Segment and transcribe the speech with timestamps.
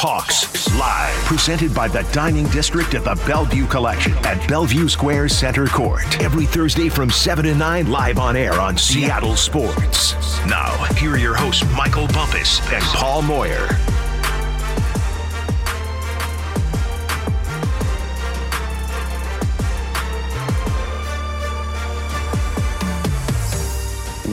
[0.00, 5.66] Hawks Live, presented by the Dining District at the Bellevue Collection at Bellevue Square Center
[5.66, 6.20] Court.
[6.20, 10.12] Every Thursday from 7 to 9, live on air on Seattle Sports.
[10.46, 13.66] Now, here are your hosts, Michael Bumpus and Paul Moyer.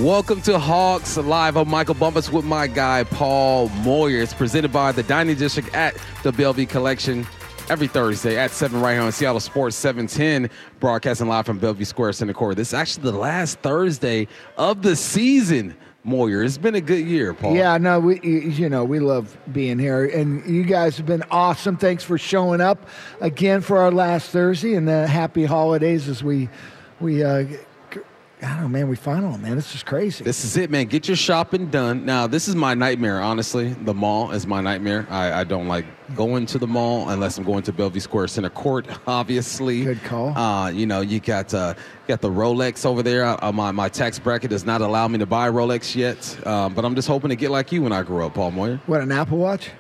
[0.02, 1.56] Welcome to Hawks Live.
[1.56, 4.22] I'm Michael Bumpus with my guy Paul Moyer.
[4.22, 7.26] It's presented by the Dining District at the Bellevue Collection
[7.70, 10.50] every Thursday at 7 right here on Seattle Sports 710,
[10.82, 12.58] broadcasting live from Bellevue Square Center Court.
[12.58, 14.28] This is actually the last Thursday
[14.58, 15.78] of the season.
[16.04, 17.56] Moyer, it's been a good year, Paul.
[17.56, 21.78] Yeah, no, we you know we love being here, and you guys have been awesome.
[21.78, 22.86] Thanks for showing up
[23.22, 26.50] again for our last Thursday, and uh, happy holidays as we
[27.00, 27.46] we uh,
[28.46, 28.88] I don't know, man.
[28.88, 29.58] We final, man.
[29.58, 30.24] It's just crazy.
[30.24, 30.86] This is it, man.
[30.86, 32.06] Get your shopping done.
[32.06, 33.74] Now, this is my nightmare, honestly.
[33.74, 35.08] The mall is my nightmare.
[35.10, 38.52] I, I don't like going to the mall unless I'm going to Bellevue Square Center
[38.52, 39.84] Court, obviously.
[39.84, 40.38] Good call.
[40.38, 41.74] Uh, you know, you got uh,
[42.08, 43.26] got the Rolex over there.
[43.44, 46.86] Uh, my, my tax bracket does not allow me to buy Rolex yet, um, but
[46.86, 48.80] I'm just hoping to get like you when I grow up, Paul Moyer.
[48.86, 49.72] What, an Apple Watch?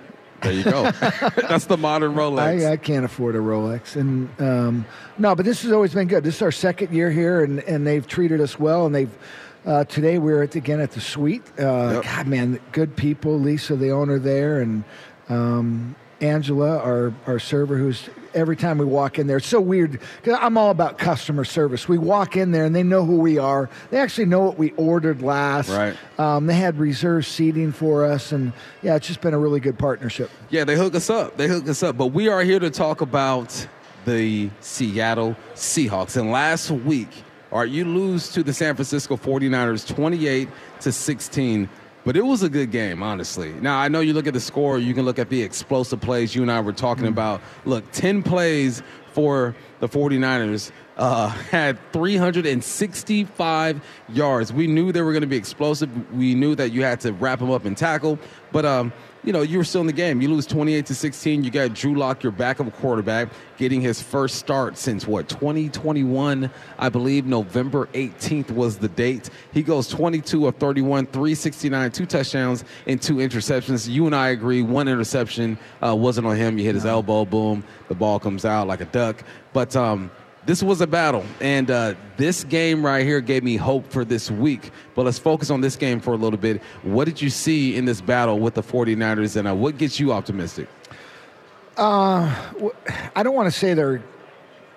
[0.45, 0.91] There you go.
[1.47, 2.65] That's the modern Rolex.
[2.65, 4.85] I, I, can't afford a Rolex, and um,
[5.17, 6.23] no, but this has always been good.
[6.23, 9.17] This is our second year here, and, and they've treated us well, and they've.
[9.65, 11.41] Uh, today we're at, again at the suite.
[11.57, 12.03] Uh, yep.
[12.03, 13.39] God, man, good people.
[13.39, 14.83] Lisa, the owner there, and
[15.27, 19.37] um, Angela, our our server, who's every time we walk in there.
[19.37, 21.87] It's so weird because I'm all about customer service.
[21.87, 23.69] We walk in there and they know who we are.
[23.89, 25.69] They actually know what we ordered last.
[25.69, 25.95] Right.
[26.19, 29.79] Um, they had reserved seating for us, and yeah, it's just been a really good
[29.79, 30.29] partnership.
[30.49, 31.37] Yeah, they hook us up.
[31.37, 31.97] They hook us up.
[31.97, 33.67] But we are here to talk about
[34.05, 36.17] the Seattle Seahawks.
[36.17, 37.09] And last week,
[37.51, 40.49] all right, you lose to the San Francisco 49ers 28
[40.81, 41.69] to 16
[42.05, 43.51] but it was a good game, honestly.
[43.53, 46.35] Now, I know you look at the score, you can look at the explosive plays
[46.35, 47.13] you and I were talking mm-hmm.
[47.13, 47.41] about.
[47.65, 54.53] Look, 10 plays for the 49ers uh, had 365 yards.
[54.53, 55.89] We knew they were going to be explosive.
[56.13, 58.19] We knew that you had to wrap them up and tackle.
[58.51, 58.93] But um,
[59.25, 60.21] you know, you were still in the game.
[60.21, 61.43] You lose 28 to 16.
[61.43, 66.49] You got Drew Lock, your backup quarterback, getting his first start since what, 2021?
[66.77, 69.31] I believe November 18th was the date.
[69.51, 73.89] He goes 22 of 31, 369, two touchdowns, and two interceptions.
[73.89, 76.59] You and I agree, one interception uh, wasn't on him.
[76.59, 79.23] You hit his elbow, boom, the ball comes out like a duck.
[79.53, 80.11] But, um,
[80.45, 81.25] this was a battle.
[81.41, 84.71] And uh, this game right here gave me hope for this week.
[84.93, 86.61] But let's focus on this game for a little bit.
[86.83, 90.13] What did you see in this battle with the 49ers, and uh, what gets you
[90.13, 90.67] optimistic?
[91.77, 92.33] Uh,
[93.15, 94.01] I don't want to say they're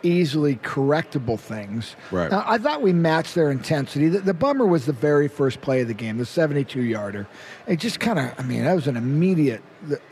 [0.03, 1.97] easily correctable things.
[2.11, 2.31] Right.
[2.31, 4.09] Now, I thought we matched their intensity.
[4.09, 7.27] The, the, bummer was the very first play of the game, the 72 yarder.
[7.67, 9.63] It just kind of, I mean, that was an immediate,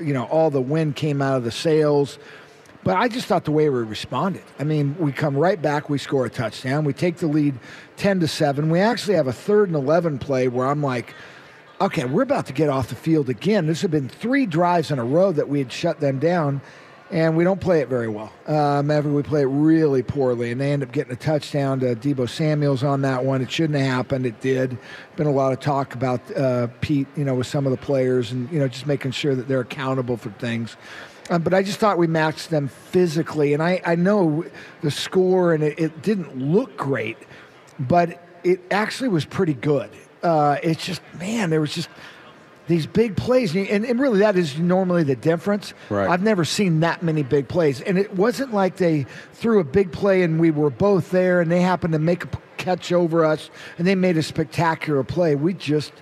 [0.01, 2.19] you know, all the wind came out of the sails.
[2.87, 4.45] But I just thought the way we responded.
[4.61, 7.59] I mean, we come right back, we score a touchdown, we take the lead
[7.97, 8.71] 10 to 7.
[8.71, 11.13] We actually have a third and 11 play where I'm like,
[11.81, 13.67] okay, we're about to get off the field again.
[13.67, 16.61] This had been three drives in a row that we had shut them down,
[17.11, 18.33] and we don't play it very well.
[18.47, 22.29] Um, we play it really poorly, and they end up getting a touchdown to Deebo
[22.29, 23.43] Samuels on that one.
[23.43, 24.27] It shouldn't have happened.
[24.27, 24.79] It did.
[25.17, 28.31] Been a lot of talk about uh, Pete, you know, with some of the players,
[28.31, 30.77] and you know, just making sure that they're accountable for things.
[31.31, 33.53] Um, but I just thought we matched them physically.
[33.53, 34.45] And I, I know
[34.83, 37.17] the score, and it, it didn't look great,
[37.79, 39.91] but it actually was pretty good.
[40.23, 41.89] Uh, it's just, man, there was just
[42.69, 43.55] these big plays.
[43.55, 45.75] And, and, really, that is normally the difference.
[45.89, 46.09] Right.
[46.09, 47.81] I've never seen that many big plays.
[47.81, 51.51] And it wasn't like they threw a big play and we were both there and
[51.51, 55.35] they happened to make a catch over us and they made a spectacular play.
[55.35, 55.93] We just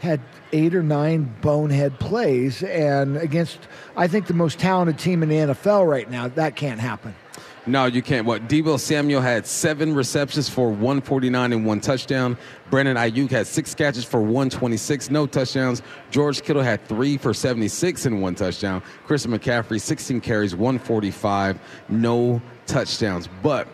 [0.00, 0.20] had
[0.52, 3.58] eight or nine bonehead plays, and against
[3.96, 7.14] I think the most talented team in the NFL right now, that can't happen.
[7.68, 8.26] No, you can't.
[8.26, 12.38] What Deebo Samuel had seven receptions for 149 and one touchdown.
[12.70, 15.82] Brandon Aiyuk had six catches for 126, no touchdowns.
[16.10, 18.82] George Kittle had three for 76 and one touchdown.
[19.04, 21.58] Chris McCaffrey 16 carries, 145,
[21.90, 23.28] no touchdowns.
[23.42, 23.68] But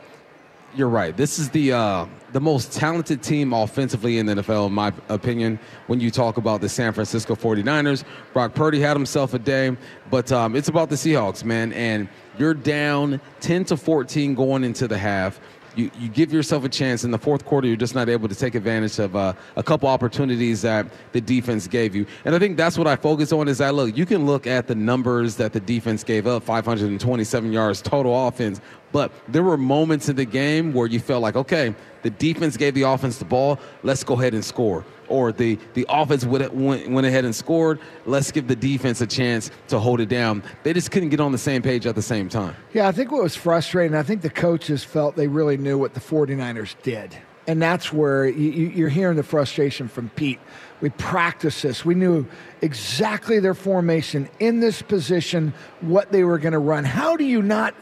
[0.74, 1.16] you're right.
[1.16, 5.56] This is the uh, the most talented team offensively in the NFL, in my opinion,
[5.86, 8.02] when you talk about the San Francisco 49ers.
[8.32, 9.76] Brock Purdy had himself a day,
[10.10, 11.72] but um, it's about the Seahawks, man.
[11.74, 15.38] And you're down 10 to 14 going into the half
[15.76, 17.66] you, you give yourself a chance in the fourth quarter.
[17.66, 21.66] You're just not able to take advantage of uh, a couple opportunities that the defense
[21.66, 22.06] gave you.
[22.24, 24.66] And I think that's what I focus on is that look, you can look at
[24.66, 28.60] the numbers that the defense gave up 527 yards total offense,
[28.92, 31.74] but there were moments in the game where you felt like, okay,
[32.04, 33.58] The defense gave the offense the ball.
[33.82, 34.84] Let's go ahead and score.
[35.08, 37.80] Or the, the offense went, went ahead and scored.
[38.06, 40.42] Let's give the defense a chance to hold it down.
[40.62, 42.54] They just couldn't get on the same page at the same time.
[42.72, 45.94] Yeah, I think what was frustrating, I think the coaches felt they really knew what
[45.94, 47.16] the 49ers did.
[47.46, 50.40] And that's where you, are hearing the frustration from Pete.
[50.80, 51.84] We practiced this.
[51.84, 52.26] We knew
[52.62, 56.84] exactly their formation in this position, what they were going to run.
[56.84, 57.74] How do you not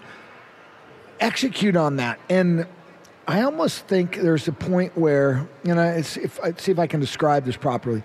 [1.20, 2.18] execute on that?
[2.28, 2.66] And
[3.26, 7.00] I almost think there's a point where, you know, if, I see if I can
[7.00, 8.02] describe this properly.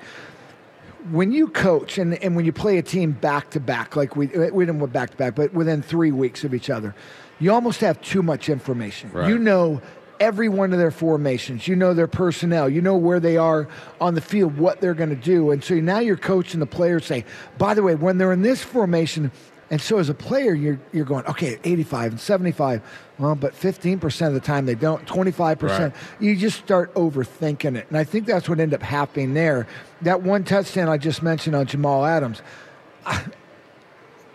[1.11, 4.27] When you coach and, and when you play a team back to back, like we,
[4.27, 6.93] we didn't went back to back, but within three weeks of each other,
[7.39, 9.11] you almost have too much information.
[9.11, 9.29] Right.
[9.29, 9.81] You know
[10.19, 11.67] every one of their formations.
[11.67, 12.69] You know their personnel.
[12.69, 13.67] You know where they are
[14.01, 15.51] on the field, what they're going to do.
[15.51, 17.25] And so now you're coaching the players say,
[17.57, 19.31] by the way, when they're in this formation,
[19.69, 22.81] and so as a player, you're, you're going, okay, 85 and 75.
[23.19, 25.61] Well, but 15% of the time they don't, 25%.
[25.61, 25.93] Right.
[26.19, 27.87] You just start overthinking it.
[27.89, 29.67] And I think that's what ended up happening there.
[30.03, 32.41] That one touchdown I just mentioned on Jamal Adams.
[33.05, 33.25] I,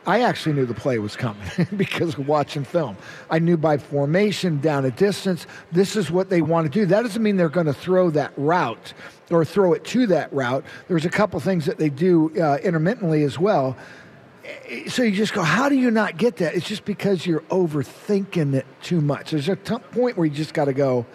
[0.05, 1.47] I actually knew the play was coming
[1.77, 2.97] because of watching film.
[3.31, 6.87] I knew by formation, down a distance, this is what they want to do.
[6.87, 8.93] That doesn't mean they're going to throw that route
[9.31, 10.65] or throw it to that route.
[10.89, 13.77] There's a couple things that they do uh, intermittently as well.
[14.89, 16.55] So you just go, how do you not get that?
[16.55, 19.31] It's just because you're overthinking it too much.
[19.31, 21.07] There's a t- point where you just got to go.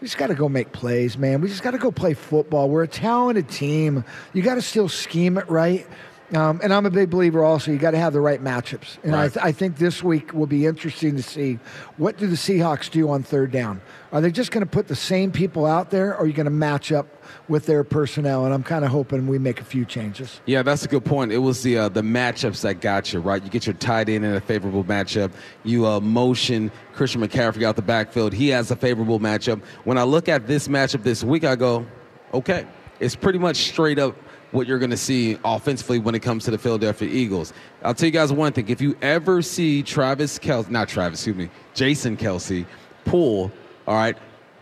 [0.00, 1.42] We just got to go make plays, man.
[1.42, 2.70] We just got to go play football.
[2.70, 4.04] We're a talented team.
[4.32, 5.86] You got to still scheme it right.
[6.34, 9.02] Um, and I'm a big believer also, you got to have the right matchups.
[9.02, 9.24] And right.
[9.24, 11.58] I, th- I, think this week will be interesting to see
[11.96, 13.80] what do the Seahawks do on third down?
[14.12, 16.44] Are they just going to put the same people out there, or are you going
[16.44, 17.08] to match up
[17.48, 18.44] with their personnel?
[18.44, 20.40] And I'm kind of hoping we make a few changes.
[20.46, 21.32] Yeah, that's a good point.
[21.32, 23.42] It was the uh, the matchups that got you, right?
[23.42, 25.32] You get your tight end in a favorable matchup.
[25.64, 28.32] You uh, motion Christian McCaffrey out the backfield.
[28.32, 29.62] He has a favorable matchup.
[29.84, 31.86] When I look at this matchup this week, I go,
[32.34, 32.66] okay,
[32.98, 34.16] it's pretty much straight up–
[34.52, 37.52] what you're going to see offensively when it comes to the Philadelphia Eagles.
[37.82, 38.68] I'll tell you guys one thing.
[38.68, 42.66] If you ever see Travis Kelce, not Travis, excuse me, Jason Kelce
[43.04, 43.52] pull,
[43.86, 44.16] all right,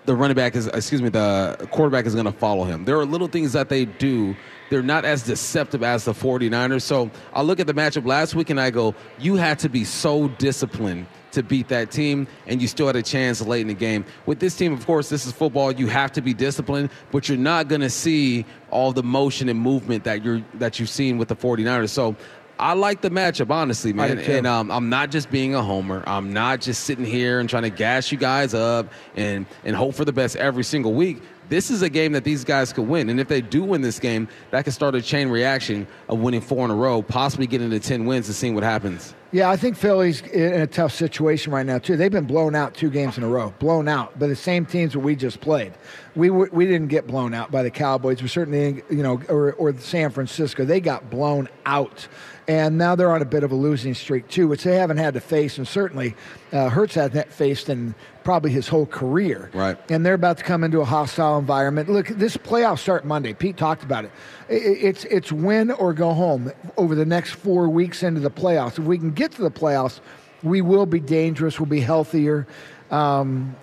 [0.05, 2.85] the running back is, excuse me, the quarterback is going to follow him.
[2.85, 4.35] There are little things that they do.
[4.71, 6.83] They're not as deceptive as the 49ers.
[6.83, 9.85] So I look at the matchup last week and I go, you had to be
[9.85, 13.75] so disciplined to beat that team, and you still had a chance late in the
[13.75, 14.05] game.
[14.27, 15.73] With this team, of course, this is football.
[15.73, 19.59] You have to be disciplined, but you're not going to see all the motion and
[19.59, 21.91] movement that you're that you've seen with the 49ers.
[21.91, 22.17] So
[22.59, 24.19] I like the matchup, honestly, man.
[24.19, 26.03] And um, I'm not just being a homer.
[26.07, 29.95] I'm not just sitting here and trying to gas you guys up and and hope
[29.95, 33.09] for the best every single week this is a game that these guys could win.
[33.09, 36.41] And if they do win this game, that could start a chain reaction of winning
[36.41, 39.15] four in a row, possibly getting to 10 wins and seeing what happens.
[39.31, 41.97] Yeah, I think Philly's in a tough situation right now, too.
[41.97, 44.95] They've been blown out two games in a row, blown out by the same teams
[44.95, 45.75] that we just played.
[46.17, 48.23] We, we didn't get blown out by the Cowboys.
[48.23, 50.65] We certainly, you know, or, or San Francisco.
[50.65, 52.09] They got blown out
[52.49, 55.13] and now they're on a bit of a losing streak too, which they haven't had
[55.15, 56.17] to face, and certainly
[56.51, 59.51] uh, Hurts hasn't faced in probably his whole career.
[59.53, 59.79] Right.
[59.91, 61.91] And they're about to come into a hostile environment.
[61.91, 63.35] Look, this playoff start Monday.
[63.35, 64.11] Pete talked about it.
[64.49, 68.79] It's it's win or go home over the next four weeks into the playoffs.
[68.79, 70.01] If we can get to the playoffs,
[70.43, 71.61] we will be dangerous.
[71.61, 72.47] We'll be healthier.
[72.91, 73.55] Um,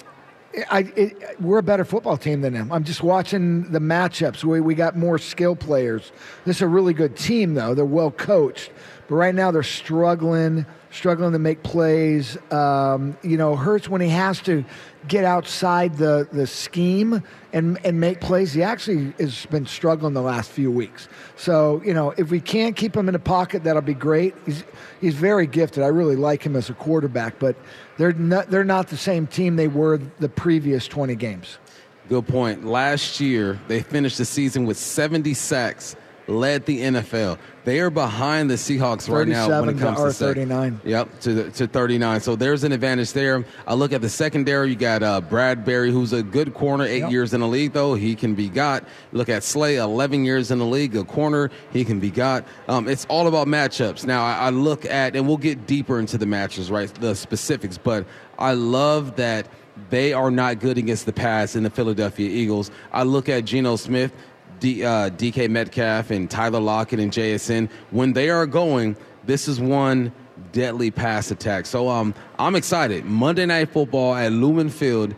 [0.71, 2.71] I, it, we're a better football team than them.
[2.71, 4.43] I'm just watching the matchups.
[4.43, 6.11] We, we got more skill players.
[6.45, 7.73] This is a really good team, though.
[7.73, 8.71] They're well coached.
[9.07, 10.65] But right now they're struggling,
[10.95, 12.37] struggling to make plays.
[12.51, 14.63] Um, you know, Hurts when he has to
[15.07, 17.21] get outside the, the scheme
[17.53, 21.07] and, and make plays, he actually has been struggling the last few weeks.
[21.35, 24.33] So, you know, if we can't keep him in the pocket, that'll be great.
[24.45, 24.63] He's,
[25.01, 25.83] he's very gifted.
[25.83, 27.55] I really like him as a quarterback, but
[27.97, 31.59] they're not, they're not the same team they were the previous 20 games.
[32.07, 32.65] Good point.
[32.65, 35.95] Last year, they finished the season with 70 sacks
[36.27, 37.37] led the NFL.
[37.63, 40.81] They are behind the Seahawks right now when it comes to, to 39.
[40.83, 42.19] Yep, to to 39.
[42.21, 43.43] So there's an advantage there.
[43.65, 44.69] I look at the secondary.
[44.69, 47.11] You got uh, Bradberry, who's a good corner, eight yep.
[47.11, 47.95] years in the league though.
[47.95, 48.83] He can be got.
[49.13, 51.49] Look at Slay, 11 years in the league, a corner.
[51.71, 52.45] He can be got.
[52.67, 54.05] Um, it's all about matchups.
[54.05, 56.93] Now I, I look at, and we'll get deeper into the matches, right?
[56.93, 58.05] The specifics, but
[58.37, 59.47] I love that
[59.89, 62.71] they are not good against the pass in the Philadelphia Eagles.
[62.91, 64.13] I look at Geno Smith.
[64.59, 68.95] D, uh, DK Metcalf and Tyler Lockett and JSN, when they are going,
[69.25, 70.11] this is one
[70.51, 71.65] deadly pass attack.
[71.65, 73.05] So um, I'm excited.
[73.05, 75.15] Monday Night Football at Lumen Field.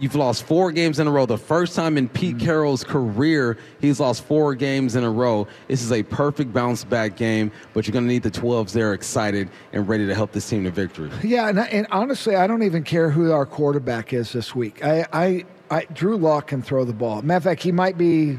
[0.00, 1.24] You've lost four games in a row.
[1.24, 2.46] The first time in Pete mm-hmm.
[2.46, 5.46] Carroll's career, he's lost four games in a row.
[5.68, 8.92] This is a perfect bounce back game, but you're going to need the 12s there
[8.92, 11.10] excited and ready to help this team to victory.
[11.22, 14.84] Yeah, and, and honestly, I don't even care who our quarterback is this week.
[14.84, 17.22] I, I I, Drew Lock can throw the ball.
[17.22, 18.38] Matter of fact, he might be.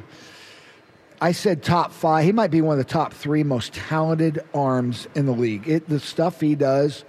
[1.26, 2.24] I said top five.
[2.24, 5.68] He might be one of the top three most talented arms in the league.
[5.68, 7.04] It, the stuff he does,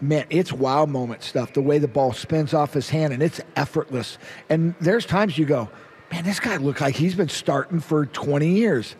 [0.00, 1.52] man, it's wow moment stuff.
[1.52, 4.18] The way the ball spins off his hand and it's effortless.
[4.48, 5.68] And there's times you go,
[6.10, 8.96] man, this guy looks like he's been starting for 20 years.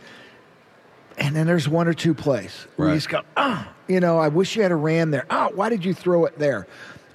[1.18, 2.94] And then there's one or two plays where Right.
[2.94, 5.26] he's go, ah, you know, I wish you had a ran there.
[5.30, 6.68] Oh, why did you throw it there?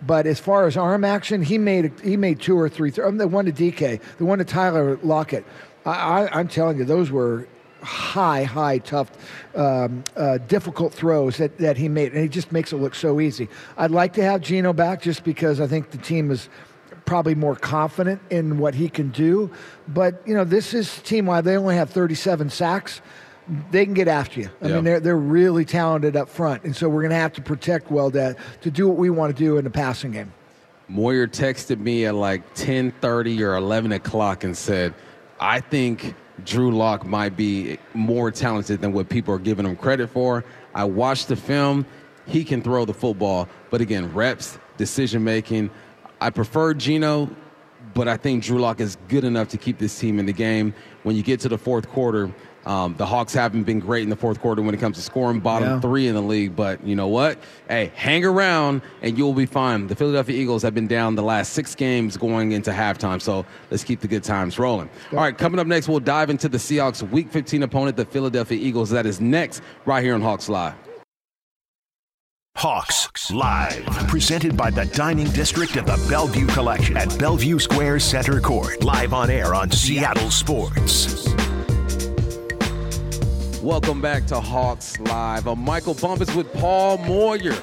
[0.06, 2.92] But as far as arm action, he made he made two or three.
[2.92, 5.46] Th- um, the one to DK, the one to Tyler Lockett.
[5.90, 7.48] I, I, I'm telling you, those were
[7.82, 9.12] high, high, tough,
[9.56, 13.20] um, uh, difficult throws that, that he made, and he just makes it look so
[13.20, 13.48] easy.
[13.78, 16.50] I'd like to have Geno back just because I think the team is
[17.06, 19.50] probably more confident in what he can do.
[19.88, 21.46] But you know, this is team wide.
[21.46, 23.02] They only have 37 sacks.
[23.72, 24.50] They can get after you.
[24.62, 24.76] I Yeah.
[24.76, 27.90] mean, they're they're really talented up front, and so we're going to have to protect
[27.90, 30.32] Weldat to do what we want to do in the passing game.
[30.88, 34.94] Moyer texted me at like 10:30 or 11 o'clock and said,
[35.40, 36.16] "I think
[36.46, 40.44] Drew Lock might be more talented than what people are giving him credit for."
[40.76, 41.86] I watched the film;
[42.26, 45.70] he can throw the football, but again, reps, decision making.
[46.22, 47.30] I prefer Geno,
[47.94, 50.74] but I think Drew Lock is good enough to keep this team in the game.
[51.04, 52.32] When you get to the fourth quarter,
[52.66, 55.40] um, the Hawks haven't been great in the fourth quarter when it comes to scoring,
[55.40, 55.80] bottom Yeah.
[55.80, 56.56] three in the league.
[56.56, 57.38] But you know what?
[57.68, 59.88] Hey, hang around and you'll be fine.
[59.88, 63.84] The Philadelphia Eagles have been down the last six games going into halftime, so let's
[63.84, 64.90] keep the good times rolling.
[65.12, 68.58] All right, coming up next, we'll dive into the Seahawks Week 15 opponent, the Philadelphia
[68.60, 68.90] Eagles.
[68.90, 70.74] That is next, right here on Hawks Live.
[72.56, 78.42] Hawks Live, presented by the Dining District of the Bellevue Collection at Bellevue Square Center
[78.42, 78.84] Court.
[78.84, 81.26] Live on air on Seattle Sports.
[83.70, 85.48] Welcome back to Hawks Live.
[85.48, 87.54] I'm Michael Bumpus with Paul Moyer.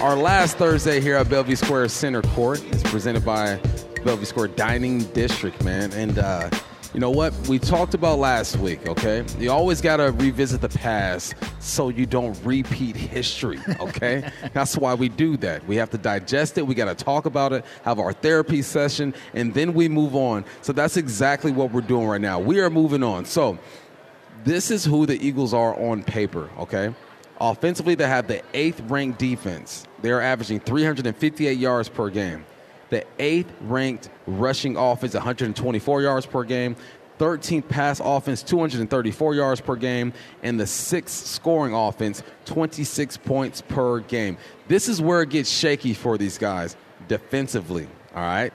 [0.00, 3.60] Our last Thursday here at Bellevue Square Center Court is presented by
[4.02, 5.92] Bellevue Square Dining District, man.
[5.92, 6.48] And uh,
[6.94, 7.34] you know what?
[7.48, 9.26] We talked about last week, okay?
[9.38, 14.30] You always got to revisit the past so you don't repeat history, okay?
[14.54, 15.66] That's why we do that.
[15.68, 19.12] We have to digest it, we got to talk about it, have our therapy session,
[19.34, 20.46] and then we move on.
[20.62, 22.38] So that's exactly what we're doing right now.
[22.38, 23.26] We are moving on.
[23.26, 23.58] So,
[24.46, 26.94] this is who the Eagles are on paper, okay?
[27.40, 29.86] Offensively, they have the eighth ranked defense.
[30.00, 32.46] They're averaging 358 yards per game.
[32.88, 36.76] The eighth ranked rushing offense, 124 yards per game.
[37.18, 40.12] 13th pass offense, 234 yards per game.
[40.44, 44.38] And the sixth scoring offense, 26 points per game.
[44.68, 46.76] This is where it gets shaky for these guys
[47.08, 48.52] defensively, all right?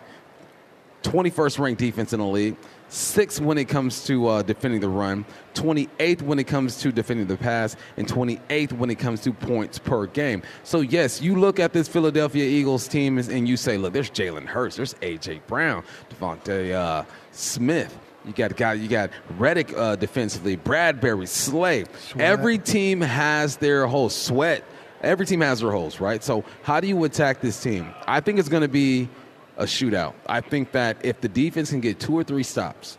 [1.03, 2.55] 21st ranked defense in the league,
[2.91, 7.25] sixth when it comes to uh, defending the run, 28th when it comes to defending
[7.25, 10.43] the pass, and 28th when it comes to points per game.
[10.63, 14.10] So, yes, you look at this Philadelphia Eagles team and- and you say, look, there's
[14.12, 15.41] Jalen Hurts, there's A.J.
[15.48, 17.98] Brown, DeVonta uh, Smith.
[18.25, 21.86] You got guy, you got Reddick uh, defensively, Bradberry, Slay.
[22.19, 24.63] Every team has their whole sweat.
[25.01, 26.24] Every team has their holes, right?
[26.24, 27.91] So, how do you attack this team?
[28.05, 29.10] I think it's going to be
[29.58, 30.13] a shootout.
[30.27, 32.98] I think that if the defense can get two or three stops,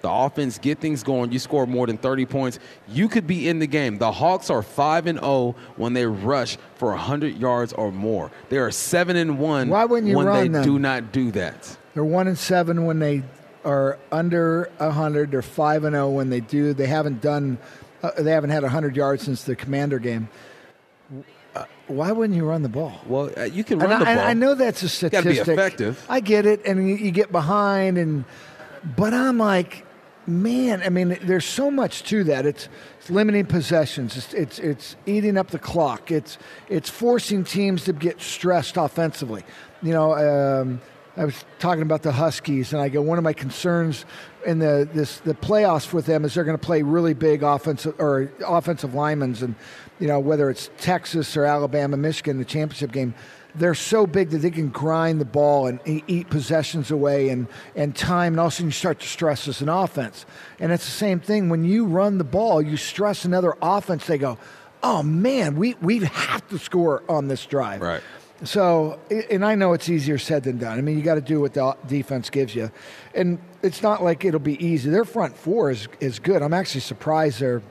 [0.00, 3.58] the offense get things going, you score more than 30 points, you could be in
[3.58, 3.98] the game.
[3.98, 8.30] The Hawks are 5 and 0 when they rush for 100 yards or more.
[8.48, 10.62] They are 7 and 1 Why wouldn't you when run they them?
[10.62, 11.76] do not do that.
[11.94, 13.24] They're one and seven when they
[13.64, 15.32] are under hundred.
[15.32, 16.72] They're five and zero when they do.
[16.72, 17.58] They haven't done.
[18.04, 20.28] Uh, they haven't had hundred yards since the Commander game.
[21.88, 23.00] Why wouldn't you run the ball?
[23.06, 24.28] Well, uh, you can run I, the and ball.
[24.28, 25.24] I know that's a statistic.
[25.24, 26.06] Gotta be effective.
[26.08, 28.24] I get it, and you, you get behind, and
[28.96, 29.86] but I'm like,
[30.26, 30.82] man.
[30.82, 32.46] I mean, there's so much to that.
[32.46, 32.68] It's,
[32.98, 34.16] it's limiting possessions.
[34.16, 36.10] It's, it's it's eating up the clock.
[36.10, 39.44] It's it's forcing teams to get stressed offensively.
[39.82, 40.14] You know.
[40.14, 40.80] Um,
[41.16, 43.02] I was talking about the Huskies, and I go.
[43.02, 44.04] One of my concerns
[44.48, 47.94] in the this the playoffs with them is they're going to play really big offensive
[48.00, 49.54] or offensive linemen, and
[50.00, 53.14] you know whether it's Texas or Alabama, Michigan, the championship game,
[53.54, 57.94] they're so big that they can grind the ball and eat possessions away and and
[57.94, 60.24] time, and all of a sudden you start to stress as an offense.
[60.58, 64.06] And it's the same thing when you run the ball, you stress another offense.
[64.06, 64.38] They go,
[64.82, 67.82] oh man, we we have to score on this drive.
[67.82, 68.02] Right.
[68.44, 70.78] So, and I know it's easier said than done.
[70.78, 72.70] I mean, you got to do what the defense gives you,
[73.12, 74.90] and it's not like it'll be easy.
[74.90, 76.40] Their front four is is good.
[76.40, 77.62] I'm actually surprised they're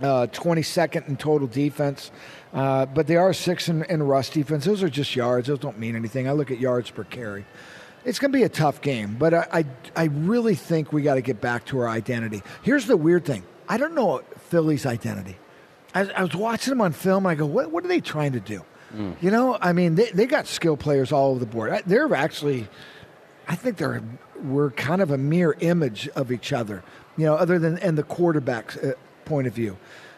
[0.00, 2.10] uh, 22nd in total defense,
[2.52, 4.64] uh, but they are six in, in rush defense.
[4.64, 5.46] Those are just yards.
[5.46, 6.28] Those don't mean anything.
[6.28, 7.44] I look at yards per carry.
[8.04, 11.14] It's going to be a tough game, but I, I, I really think we got
[11.14, 12.42] to get back to our identity.
[12.62, 15.36] Here's the weird thing I don't know Philly's identity.
[15.94, 18.32] I, I was watching them on film, and I go, what, what are they trying
[18.32, 18.64] to do?
[19.20, 21.82] You know, I mean, they, they got skill players all over the board.
[21.86, 22.68] They're actually,
[23.48, 24.02] I think they're
[24.42, 26.82] we're kind of a mirror image of each other.
[27.16, 28.94] You know, other than and the quarterback's uh,
[29.24, 29.76] point of view.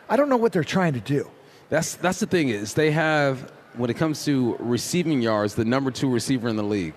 [0.08, 1.30] I don't know what they're trying to do.
[1.70, 5.90] That's that's the thing is they have when it comes to receiving yards, the number
[5.90, 6.94] two receiver in the league.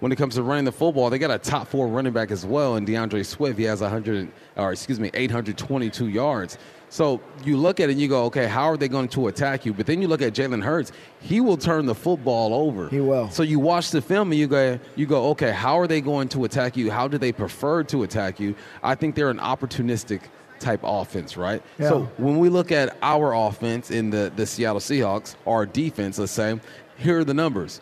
[0.00, 2.44] When it comes to running the football, they got a top four running back as
[2.44, 3.58] well, and D'Andre Swift.
[3.58, 6.58] He has 100, or excuse me, 822 yards.
[6.88, 9.66] So you look at it and you go, okay, how are they going to attack
[9.66, 9.72] you?
[9.72, 12.88] But then you look at Jalen Hurts, he will turn the football over.
[12.88, 13.28] He will.
[13.30, 16.28] So you watch the film and you go, you go, okay, how are they going
[16.28, 16.90] to attack you?
[16.90, 18.54] How do they prefer to attack you?
[18.82, 20.20] I think they're an opportunistic
[20.60, 21.62] type offense, right?
[21.78, 21.88] Yeah.
[21.88, 26.32] So when we look at our offense in the, the Seattle Seahawks, our defense, let's
[26.32, 26.60] say,
[26.96, 27.80] here are the numbers.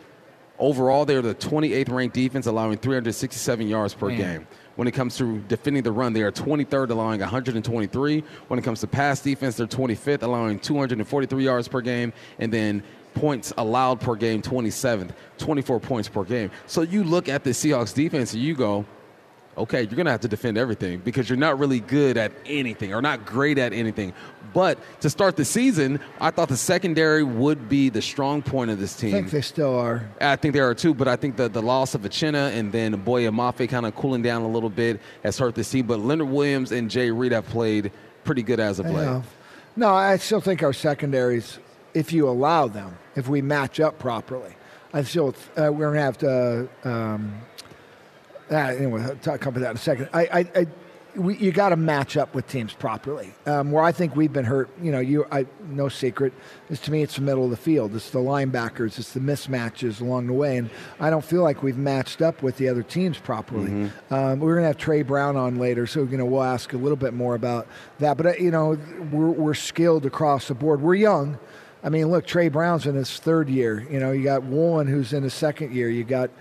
[0.59, 4.17] Overall, they're the 28th ranked defense, allowing 367 yards per Man.
[4.17, 4.47] game.
[4.75, 8.23] When it comes to defending the run, they are 23rd, allowing 123.
[8.47, 12.11] When it comes to pass defense, they're 25th, allowing 243 yards per game.
[12.39, 16.49] And then points allowed per game, 27th, 24 points per game.
[16.65, 18.85] So you look at the Seahawks defense and you go,
[19.57, 22.93] okay, you're going to have to defend everything because you're not really good at anything
[22.93, 24.13] or not great at anything.
[24.53, 28.79] But to start the season, I thought the secondary would be the strong point of
[28.79, 29.15] this team.
[29.15, 30.07] I think they still are.
[30.21, 32.93] I think they are too, but I think the, the loss of Uchenna and then
[33.01, 35.87] Boye Mafe kind of cooling down a little bit has hurt the team.
[35.87, 37.91] But Leonard Williams and Jay Reed have played
[38.23, 39.23] pretty good as of late.
[39.75, 41.57] No, I still think our secondaries,
[41.95, 44.55] if you allow them, if we match up properly,
[44.93, 46.69] I still uh, we're gonna have to.
[46.83, 47.41] Um,
[48.53, 50.09] uh, anyway, I'll talk about that in a second.
[50.13, 50.67] I, I, I
[51.15, 53.33] we, you got to match up with teams properly.
[53.45, 56.33] Um, where I think we've been hurt, you know, you, I, no secret,
[56.69, 57.95] is to me it's the middle of the field.
[57.95, 60.69] It's the linebackers, it's the mismatches along the way, and
[60.99, 63.69] I don't feel like we've matched up with the other teams properly.
[64.09, 66.77] Um, we're going to have Tre Brown on later, so you know we'll ask a
[66.77, 67.67] little bit more about
[67.99, 68.17] that.
[68.17, 68.77] But uh, you know,
[69.11, 70.81] we're, we're skilled across the board.
[70.81, 71.37] We're young.
[71.83, 73.85] I mean, look, Tre Brown's in his third year.
[73.89, 75.89] You know, you got Woolen who's in his second year.
[75.89, 76.31] You got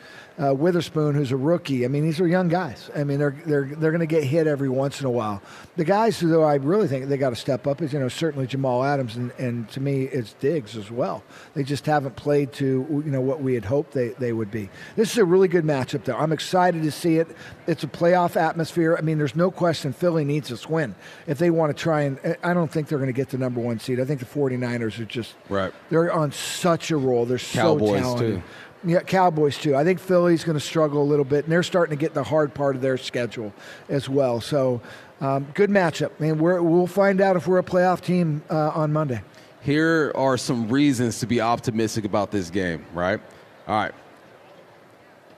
[0.42, 1.84] uh, Witherspoon who's a rookie.
[1.84, 2.90] I mean, these are young guys.
[2.94, 5.42] I mean, they're they're they're going to get hit every once in a while.
[5.76, 8.08] The guys who though I really think they got to step up is you know
[8.08, 11.22] certainly Jamal Adams and, and to me it's Diggs as well.
[11.54, 12.64] They just haven't played to
[13.04, 14.70] you know what we had hoped they, they would be.
[14.96, 16.16] This is a really good matchup though.
[16.16, 17.28] I'm excited to see it.
[17.66, 18.96] It's a playoff atmosphere.
[18.98, 20.94] I mean, there's no question Philly needs this win
[21.26, 22.18] if they want to try and.
[22.42, 24.00] I don't think they're going to get the number one seed.
[24.00, 25.72] I think the 49ers are just Right.
[25.90, 27.24] they're on such a roll.
[27.26, 28.34] They're so Cowboys, talented.
[28.36, 28.42] too.
[28.84, 29.76] Yeah, Cowboys too.
[29.76, 32.24] I think Philly's going to struggle a little bit, and they're starting to get the
[32.24, 33.52] hard part of their schedule
[33.88, 34.40] as well.
[34.40, 34.80] So,
[35.20, 36.10] um, good matchup.
[36.18, 39.22] I mean, we're, we'll find out if we're a playoff team uh, on Monday.
[39.60, 43.20] Here are some reasons to be optimistic about this game, right?
[43.68, 43.94] All right.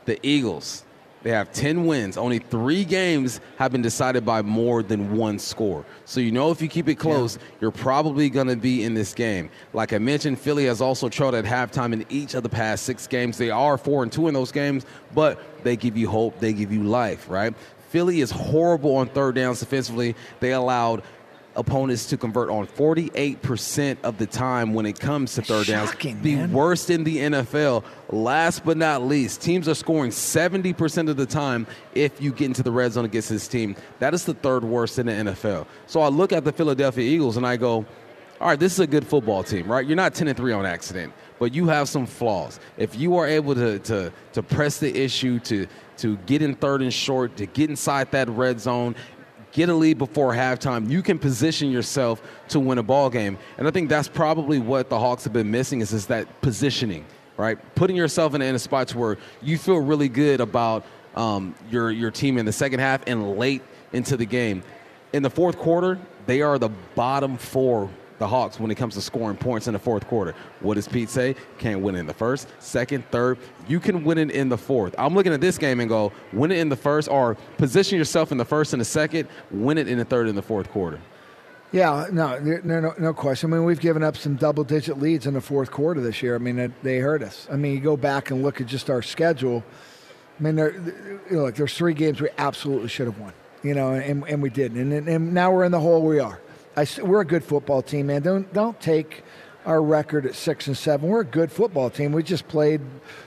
[0.06, 0.84] The Eagles,
[1.24, 2.18] they have 10 wins.
[2.18, 5.86] Only three games have been decided by more than one score.
[6.04, 9.14] So you know if you keep it close, you're probably going to be in this
[9.14, 9.48] game.
[9.72, 13.06] Like I mentioned, Philly has also trailed at halftime in each of the past six
[13.06, 13.38] games.
[13.38, 14.84] They are 4 and 2 in those games,
[15.14, 17.54] but they give you hope, they give you life, right?
[17.88, 20.14] Philly is horrible on third downs defensively.
[20.40, 21.02] They allowed
[21.56, 26.50] opponents to convert on 48% of the time when it comes to third Shocking, downs.
[26.50, 27.84] The worst in the NFL.
[28.10, 32.62] Last but not least, teams are scoring 70% of the time if you get into
[32.62, 33.76] the red zone against this team.
[33.98, 35.66] That is the third worst in the NFL.
[35.86, 37.84] So I look at the Philadelphia Eagles and I go,
[38.40, 39.86] all right, this is a good football team, right?
[39.86, 42.58] You're not 10 and 3 on accident, but you have some flaws.
[42.76, 45.66] If you are able to to to press the issue to
[45.98, 48.96] to get in third and short, to get inside that red zone,
[49.54, 53.38] get a lead before halftime, you can position yourself to win a ball game.
[53.56, 57.06] And I think that's probably what the Hawks have been missing is, is that positioning,
[57.38, 57.56] right?
[57.74, 62.10] Putting yourself in, in a spot where you feel really good about um, your your
[62.10, 63.62] team in the second half and late
[63.92, 64.62] into the game.
[65.12, 67.88] In the fourth quarter, they are the bottom four,
[68.24, 70.34] the Hawks, when it comes to scoring points in the fourth quarter.
[70.60, 71.36] What does Pete say?
[71.58, 73.36] Can't win it in the first, second, third.
[73.68, 74.94] You can win it in the fourth.
[74.96, 78.32] I'm looking at this game and go, win it in the first, or position yourself
[78.32, 80.98] in the first and the second, win it in the third and the fourth quarter.
[81.70, 83.52] Yeah, no, no, no, question.
[83.52, 86.34] I mean, we've given up some double-digit leads in the fourth quarter this year.
[86.34, 87.46] I mean, it, they hurt us.
[87.52, 89.62] I mean, you go back and look at just our schedule.
[90.38, 90.72] I mean, there,
[91.28, 94.40] you know, like there's three games we absolutely should have won, you know, and, and
[94.40, 94.92] we didn't.
[94.92, 96.40] And, and now we're in the hole we are.
[96.76, 98.22] I, we're a good football team, man.
[98.22, 99.22] Don't don't take
[99.64, 101.08] our record at six and seven.
[101.08, 102.12] We're a good football team.
[102.12, 102.80] We just played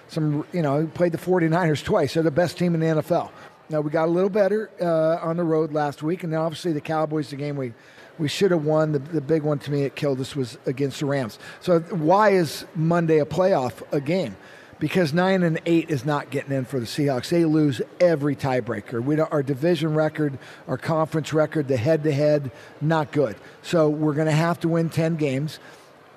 [0.08, 2.14] some, you know, we played the 49ers twice.
[2.14, 3.32] They're the best team in the NFL.
[3.70, 6.74] Now we got a little better uh, on the road last week, and then obviously
[6.74, 7.74] the Cowboys, the game we
[8.18, 8.92] we should have won.
[8.92, 11.40] The, the big one to me that killed us was against the Rams.
[11.62, 14.36] So why is Monday a playoff a game?
[14.80, 17.30] Because nine and eight is not getting in for the Seahawks.
[17.30, 19.04] They lose every tiebreaker.
[19.04, 20.38] We don't, our division record,
[20.68, 23.36] our conference record, the head-to-head, not good.
[23.64, 25.60] So we're going to have to win ten games.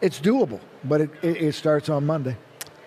[0.02, 2.36] It's doable, but it, it, it starts on Monday.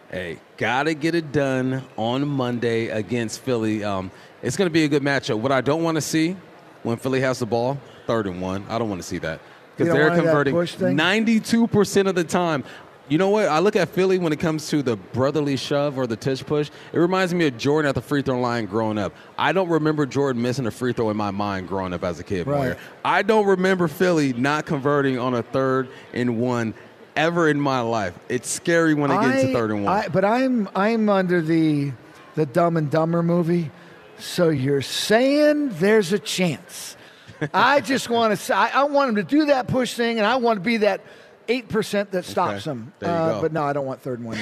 [0.10, 3.84] Hey, gotta get it done on Monday against Philly.
[3.84, 4.12] Um,
[4.44, 5.40] it's gonna be a good matchup.
[5.40, 6.36] What I don't want to see
[6.84, 8.64] when Philly has the ball, third and one.
[8.70, 9.40] I don't want to see that
[9.76, 12.64] because they're converting ninety-two percent of the time.
[13.10, 13.48] You know what?
[13.48, 16.70] I look at Philly when it comes to the brotherly shove or the tush push.
[16.94, 19.14] It reminds me of Jordan at the free throw line growing up.
[19.38, 22.24] I don't remember Jordan missing a free throw in my mind growing up as a
[22.24, 22.48] kid.
[22.48, 22.78] Right.
[23.04, 26.74] I don't remember Philly not converting on a third and one
[27.16, 28.18] ever in my life.
[28.30, 29.94] It's scary when it gets to third and one.
[29.94, 31.92] I, but I'm I'm under the
[32.36, 33.70] the Dumb and Dumber movie.
[34.18, 36.96] So you're saying there's a chance?
[37.54, 40.26] I just want to say I, I want him to do that push thing, and
[40.26, 41.02] I want to be that
[41.48, 42.80] eight percent that stops Okay.
[43.02, 43.42] you Uh.
[43.42, 44.38] But no, I don't want third and one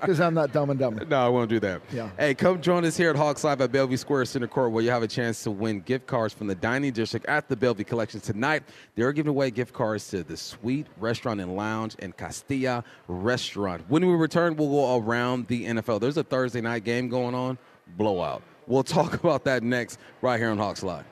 [0.00, 1.00] because I'm not Dumb and dumb.
[1.08, 1.82] No, I won't do that.
[1.92, 2.08] Yeah.
[2.18, 4.90] Hey, come join us here at Hawks Live at Bellevue Square Center Court, where you
[4.90, 8.20] have a chance to win gift cards from the dining district at the Bellevue Collection
[8.20, 8.62] tonight.
[8.94, 13.82] They're giving away gift cards to the Suite Restaurant and Lounge and Castilla Restaurant.
[13.88, 16.00] When we return, we'll go around the NFL.
[16.00, 17.58] There's a Thursday night game going on.
[17.96, 18.42] Blowout.
[18.66, 21.04] We'll talk about that next, right here on Hawks Live.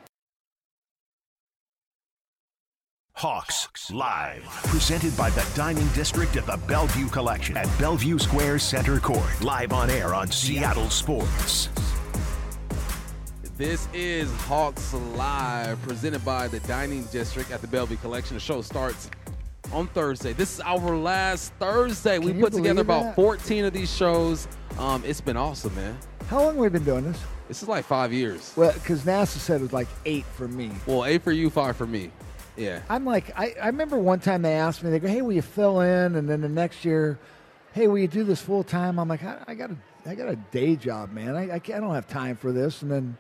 [3.17, 4.43] Hawks Live.
[4.65, 9.41] Presented by the Dining District at the Bellevue Collection at Bellevue Square Center Court.
[9.41, 11.69] Live on air on Seattle Sports.
[13.57, 18.35] This is Hawks Live, presented by the Dining District at the Bellevue Collection.
[18.35, 19.09] The show starts
[19.73, 20.33] on Thursday.
[20.33, 22.19] This is our last Thursday.
[22.19, 24.49] we Can you put together believe about 14 of these shows.
[24.77, 25.97] Um, it's been awesome, man.
[26.27, 27.23] How long have we been doing this?
[27.47, 28.53] This is like five years.
[28.57, 30.73] Well, because NASA said it was like eight for me.
[30.85, 32.11] Well, eight for you, five for me.
[32.57, 32.83] Yeah.
[32.89, 35.43] I'm like, I, I remember one time they asked me, they go, hey, will you
[35.43, 36.15] fill in?
[36.15, 37.19] And then the next year,
[37.73, 38.99] hey, will you do this full time?
[38.99, 41.35] I'm like, I, I got a, I got a day job, man.
[41.35, 42.83] I, I, I don't have time for this.
[42.83, 43.17] And then,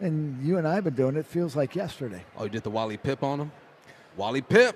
[0.00, 1.26] and you and I have been doing it.
[1.26, 2.24] Feels like yesterday.
[2.36, 3.52] Oh, you did the Wally Pipp on him?
[4.16, 4.74] Wally Pipp.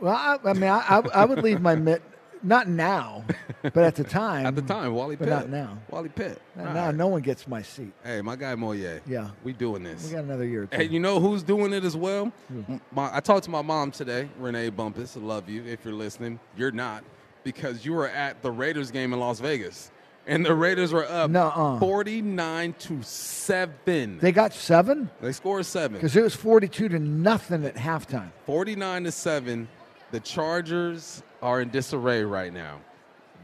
[0.00, 2.02] Well, I, I mean, I, I, I would leave my mitt,
[2.42, 3.24] not now,
[3.62, 4.46] but at the time.
[4.46, 5.30] At the time, Wally but Pipp.
[5.30, 5.78] not now.
[5.90, 6.36] Wally Pipp.
[6.56, 6.94] Now, All now right.
[6.94, 7.92] no one gets my seat.
[8.04, 9.00] Hey, my guy Moye.
[9.06, 9.30] Yeah.
[9.44, 10.04] We doing this.
[10.06, 10.76] We got another year or two.
[10.76, 12.26] Hey, you know who's doing it as well?
[12.48, 12.76] Hmm.
[12.92, 15.16] My, I talked to my mom today, Renee Bumpus.
[15.16, 15.64] I love you.
[15.64, 17.02] If you're listening, you're not,
[17.44, 19.90] because you were at the Raiders game in Las Vegas,
[20.28, 21.78] and the Raiders were up Nuh-uh.
[21.78, 24.18] 49 to seven.
[24.18, 25.94] they got seven They scored seven.
[25.98, 28.30] because it was 42 to nothing at halftime.
[28.46, 29.68] 49 to seven.
[30.12, 32.80] The Chargers are in disarray right now.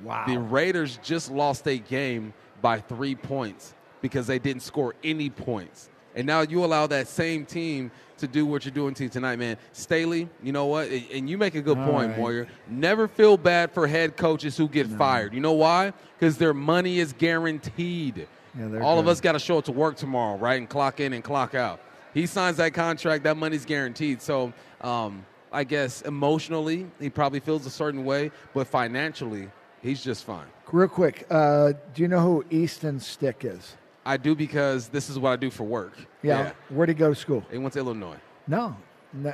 [0.03, 0.25] Wow.
[0.27, 5.89] The Raiders just lost a game by three points because they didn't score any points.
[6.15, 9.57] And now you allow that same team to do what you're doing to tonight, man.
[9.73, 10.89] Staley, you know what?
[10.89, 12.19] And you make a good All point, right.
[12.19, 12.47] Moyer.
[12.69, 15.33] Never feel bad for head coaches who get fired.
[15.33, 15.93] You know why?
[16.19, 18.29] Because their money is guaranteed.
[18.59, 20.59] Yeah, All of us got to show up to work tomorrow, right?
[20.59, 21.81] And clock in and clock out.
[22.13, 24.21] He signs that contract, that money's guaranteed.
[24.21, 29.49] So um, I guess emotionally, he probably feels a certain way, but financially,
[29.83, 30.47] he's just fine.
[30.73, 33.77] Real quick, uh, do you know who Easton Stick is?
[34.07, 35.93] I do because this is what I do for work.
[36.23, 36.53] Yeah.
[36.71, 37.45] Where'd he go to school?
[37.51, 38.17] He went to Illinois.
[38.49, 38.75] No,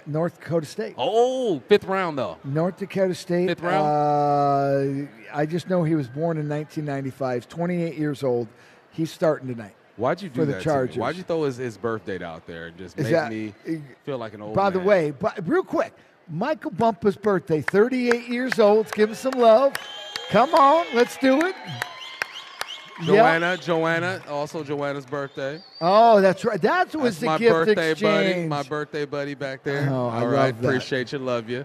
[0.06, 0.94] North Dakota State.
[0.98, 2.36] Oh, fifth round though.
[2.44, 3.46] North Dakota State.
[3.48, 3.86] Fifth round?
[3.86, 7.48] Uh, I just know he was born in 1995.
[7.48, 8.48] 28 years old.
[8.90, 9.74] He's starting tonight.
[9.96, 10.62] Why'd you do For the that?
[10.62, 10.72] to me?
[10.74, 10.96] Chargers.
[10.98, 13.54] Why'd you throw his, his birth date out there and just Is make that- me
[14.04, 14.64] feel like an old man?
[14.64, 15.92] By the way, but real quick,
[16.28, 18.78] Michael Bumpa's birthday, 38 years old.
[18.78, 19.72] Let's give him some love.
[20.30, 21.54] Come on, let's do it.
[23.04, 25.62] Joanna, Joanna, also Joanna's birthday.
[25.80, 26.60] Oh, that's right.
[26.60, 28.34] That was That's the my gift birthday exchange.
[28.34, 28.46] buddy.
[28.48, 29.88] My birthday buddy back there.
[29.88, 30.50] Oh, I All that.
[30.58, 31.64] appreciate you, love you.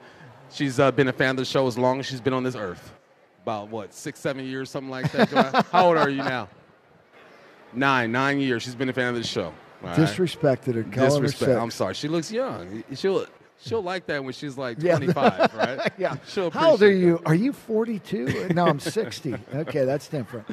[0.52, 2.56] She's uh, been a fan of the show as long as she's been on this
[2.56, 2.94] earth.
[3.42, 5.66] About what, six, seven years, something like that.
[5.72, 6.48] How old are you now?
[7.74, 8.62] Nine, nine years.
[8.62, 9.46] She's been a fan of the show.
[9.46, 9.54] All
[9.90, 9.98] right?
[9.98, 10.84] Disrespected her.
[10.84, 11.60] Her Disrespect.
[11.60, 11.96] I'm sorry.
[11.96, 12.84] She looks young.
[12.94, 13.26] She'll
[13.62, 14.98] she'll like that when she's like Yeah.
[14.98, 15.92] 25, right?
[15.98, 16.18] yeah.
[16.28, 17.22] She'll How old are you?
[17.26, 18.50] Are you 42?
[18.54, 19.36] no, I'm 60.
[19.54, 20.50] Okay, that's different.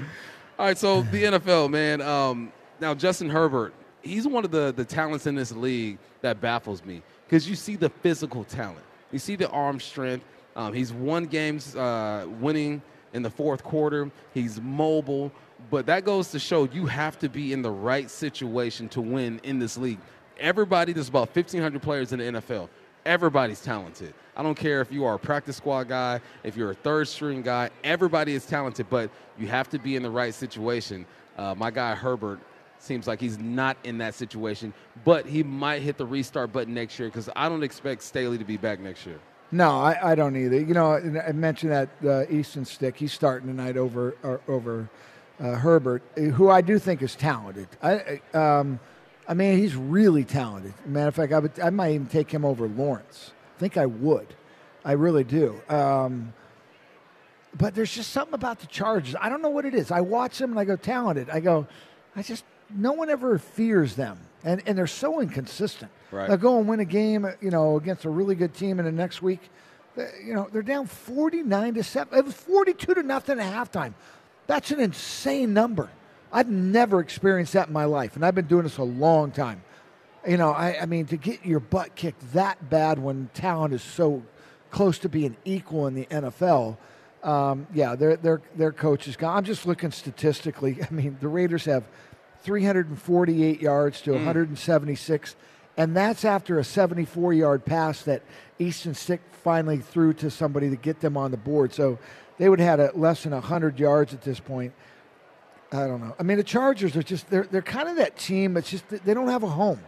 [0.58, 2.00] All right, so the NFL, man.
[2.02, 6.84] Um, now Justin Herbert, he's one of the the talents in this league that baffles
[6.84, 10.24] me because you see the physical talent, you see the arm strength.
[10.56, 12.82] Um, he's won games, uh, winning
[13.14, 14.10] in the fourth quarter.
[14.34, 15.30] He's mobile,
[15.70, 19.40] but that goes to show you have to be in the right situation to win
[19.44, 19.98] in this league.
[20.38, 22.68] Everybody, there's about 1,500 players in the NFL.
[23.06, 24.14] Everybody's talented.
[24.36, 27.42] I don't care if you are a practice squad guy, if you're a third string
[27.42, 31.06] guy, everybody is talented, but you have to be in the right situation.
[31.36, 32.40] Uh, my guy Herbert
[32.78, 34.72] seems like he's not in that situation,
[35.04, 38.44] but he might hit the restart button next year because I don't expect Staley to
[38.44, 39.18] be back next year.
[39.52, 40.60] No, I, I don't either.
[40.60, 42.96] You know, I mentioned that uh, Easton Stick.
[42.96, 44.88] He's starting tonight over or, over
[45.40, 47.68] uh, Herbert, who I do think is talented.
[47.82, 48.78] I- um,
[49.30, 50.74] I mean, he's really talented.
[50.84, 53.30] Matter of fact, I would, I might even take him over Lawrence.
[53.56, 54.26] I think I would.
[54.84, 55.60] I really do.
[55.68, 56.32] Um,
[57.56, 59.14] but there's just something about the Chargers.
[59.20, 59.92] I don't know what it is.
[59.92, 61.30] I watch them and I go talented.
[61.30, 61.68] I go,
[62.16, 62.42] I just
[62.74, 65.92] no one ever fears them, and and they're so inconsistent.
[66.10, 66.26] Right.
[66.26, 68.92] They'll go and win a game, you know, against a really good team, and the
[68.92, 69.40] next week,
[70.24, 72.18] you know, they're down 49 to seven.
[72.18, 73.94] It was 42 to nothing at halftime.
[74.48, 75.88] That's an insane number.
[76.32, 79.62] I've never experienced that in my life, and I've been doing this a long time.
[80.26, 83.82] You know, I, I mean, to get your butt kicked that bad when talent is
[83.82, 84.22] so
[84.70, 86.76] close to being equal in the NFL,
[87.22, 89.36] um, yeah, their their their coach is gone.
[89.38, 90.78] I'm just looking statistically.
[90.90, 91.84] I mean, the Raiders have
[92.42, 95.36] 348 yards to 176,
[95.76, 98.22] and that's after a 74 yard pass that
[98.58, 101.72] Easton Stick finally threw to somebody to get them on the board.
[101.72, 101.98] So
[102.38, 104.72] they would have had a, less than 100 yards at this point.
[105.72, 106.14] I don't know.
[106.18, 108.56] I mean, the Chargers are just they're they're kind of that team.
[108.56, 109.80] It's just they don't have a home.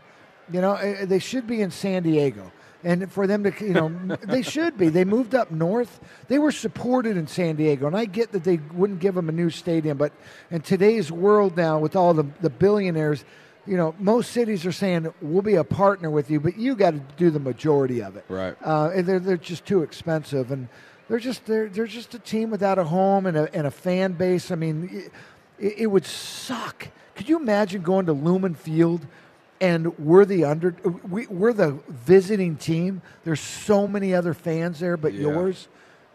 [0.53, 2.53] You know, Eh, they should be in San Diego,
[2.85, 3.89] and for them to you know
[4.23, 4.89] they should be.
[4.91, 6.01] They moved up north.
[6.29, 9.33] They were supported in San Diego, and I get that they wouldn't give them a
[9.33, 10.13] new stadium, but
[10.51, 13.25] in today's world now, with all the the billionaires.
[13.65, 16.95] You know, most cities are saying we'll be a partner with you, but you got
[16.95, 18.25] to do the majority of it.
[18.29, 18.57] Right.
[18.61, 20.67] Uh, and they're they're just too expensive, and
[21.09, 24.15] they're just they're they're just a team without a home and a and a fan
[24.15, 24.51] base.
[24.51, 25.09] I mean,
[25.63, 26.89] it, it would suck.
[27.15, 29.07] Could you imagine going to Lumen Field
[29.61, 30.75] and we're the under
[31.09, 33.01] we, we're the visiting team?
[33.25, 35.21] There's so many other fans there, but Yeah.
[35.29, 35.69] yours.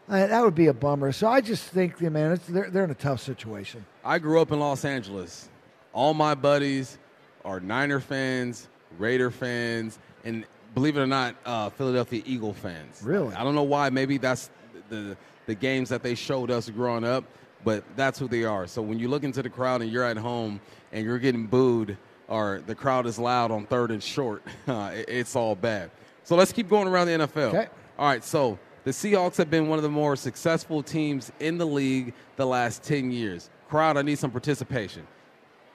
[0.10, 1.12] Uh, that would be a bummer.
[1.12, 3.86] So I just think, yeah, man, it's, they're they're in a tough situation.
[4.06, 5.50] I grew up in Los Angeles.
[5.94, 6.98] All my buddies
[7.44, 13.02] are Niner fans, Raider fans, and believe it or not, uh, Philadelphia Eagle fans.
[13.04, 13.34] Really?
[13.36, 13.90] I don't know why.
[13.90, 14.50] Maybe that's
[14.90, 17.24] the the games that they showed us growing up,
[17.64, 18.68] but that's who they are.
[18.68, 20.60] So when you look into the crowd and you're at home
[20.92, 25.06] and you're getting booed, or the crowd is loud on third and short, uh, it-
[25.10, 25.92] it's all bad.
[26.24, 27.50] So let's keep going around the NFL.
[27.56, 27.68] Okay.
[27.98, 31.66] All right, so the Seahawks have been one of the more successful teams in the
[31.66, 33.50] league the last 10 years.
[33.70, 35.08] Crowd, I need some participation.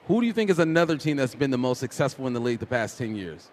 [0.07, 2.59] Who do you think is another team that's been the most successful in the league
[2.59, 3.49] the past 10 years?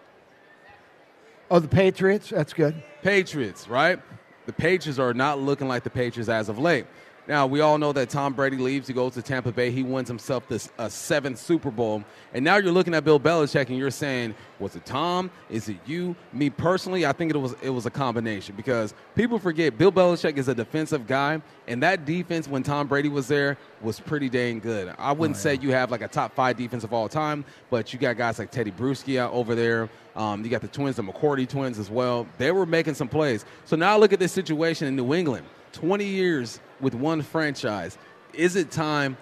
[1.49, 2.29] Oh, the Patriots.
[2.29, 2.81] That's good.
[3.03, 3.99] Patriots, right?
[4.45, 6.85] The Patriots are not looking like the Patriots as of late.
[7.27, 8.87] Now, we all know that Tom Brady leaves.
[8.87, 9.69] He goes to Tampa Bay.
[9.69, 12.03] He wins himself this a seventh Super Bowl.
[12.33, 15.29] And now you're looking at Bill Belichick and you're saying, was it Tom?
[15.49, 16.15] Is it you?
[16.33, 20.37] Me personally, I think it was it was a combination because people forget Bill Belichick
[20.37, 24.59] is a defensive guy, and that defense when Tom Brady was there was pretty dang
[24.59, 24.93] good.
[24.97, 27.99] I wouldn't say you have like a top five defense of all time, but you
[27.99, 29.89] got guys like Tedy Bruschi out over there.
[30.15, 32.27] Um, you got the twins, the McCourty twins as well.
[32.37, 33.45] They were making some plays.
[33.65, 35.45] So now look at this situation in New England.
[35.73, 37.97] 20 years with one franchise.
[38.33, 39.17] Is it time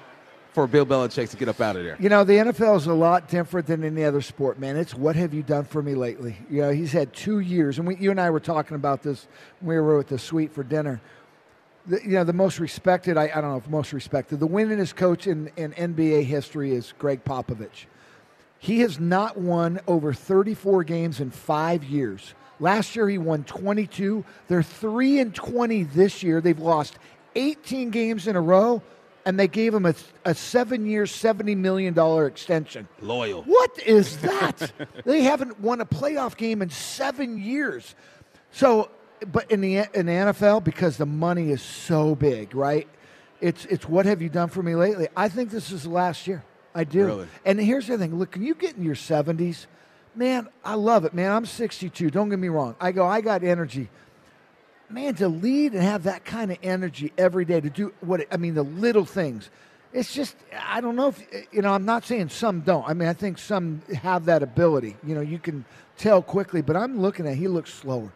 [0.54, 1.98] for Bill Belichick to get up out of there?
[2.00, 4.78] You know, the NFL is a lot different than any other sport, man.
[4.78, 6.38] It's what have you done for me lately?
[6.50, 9.28] You know, he's had two years, and we, you and I were talking about this
[9.60, 11.02] when we were at the suite for dinner.
[11.88, 14.96] The, you know, the most respected, I, I don't know if most respected, the winningest
[14.96, 17.86] coach in, in NBA history is Gregg Popovich.
[18.60, 22.34] He has not won over 34 games in five years.
[22.60, 24.24] Last year he won 22.
[24.48, 26.42] They're 3 and 20 this year.
[26.42, 26.98] They've lost
[27.36, 28.82] 18 games in a row,
[29.26, 29.94] and they gave him a,
[30.26, 32.88] a seven year, $70 million extension.
[33.02, 33.44] Loyal.
[33.44, 34.72] What is that?
[35.06, 37.96] they haven't won a playoff game in seven years.
[38.52, 38.90] So,
[39.32, 42.88] but in the in the NFL, because the money is so big, right?
[43.42, 45.08] It's it's what have you done for me lately?
[45.16, 46.44] I think this is the last year.
[46.74, 47.06] I do.
[47.06, 47.28] Really?
[47.46, 49.68] And here's the thing: look, can you get in your seventies,
[50.16, 51.32] man, I love it, man.
[51.32, 52.10] I'm 62.
[52.10, 52.76] Don't get me wrong.
[52.80, 53.90] I go, I got energy.
[54.90, 58.38] Man, to lead and have that kind of energy every day to do what I
[58.38, 59.50] mean, the little things.
[59.94, 60.36] It's just
[60.68, 61.74] I don't know if you know.
[61.74, 62.88] I'm not saying some don't.
[62.88, 64.98] I mean, I think some have that ability.
[65.04, 65.66] You know, you can
[65.98, 66.62] tell quickly.
[66.62, 68.12] But I'm looking at he looks slower.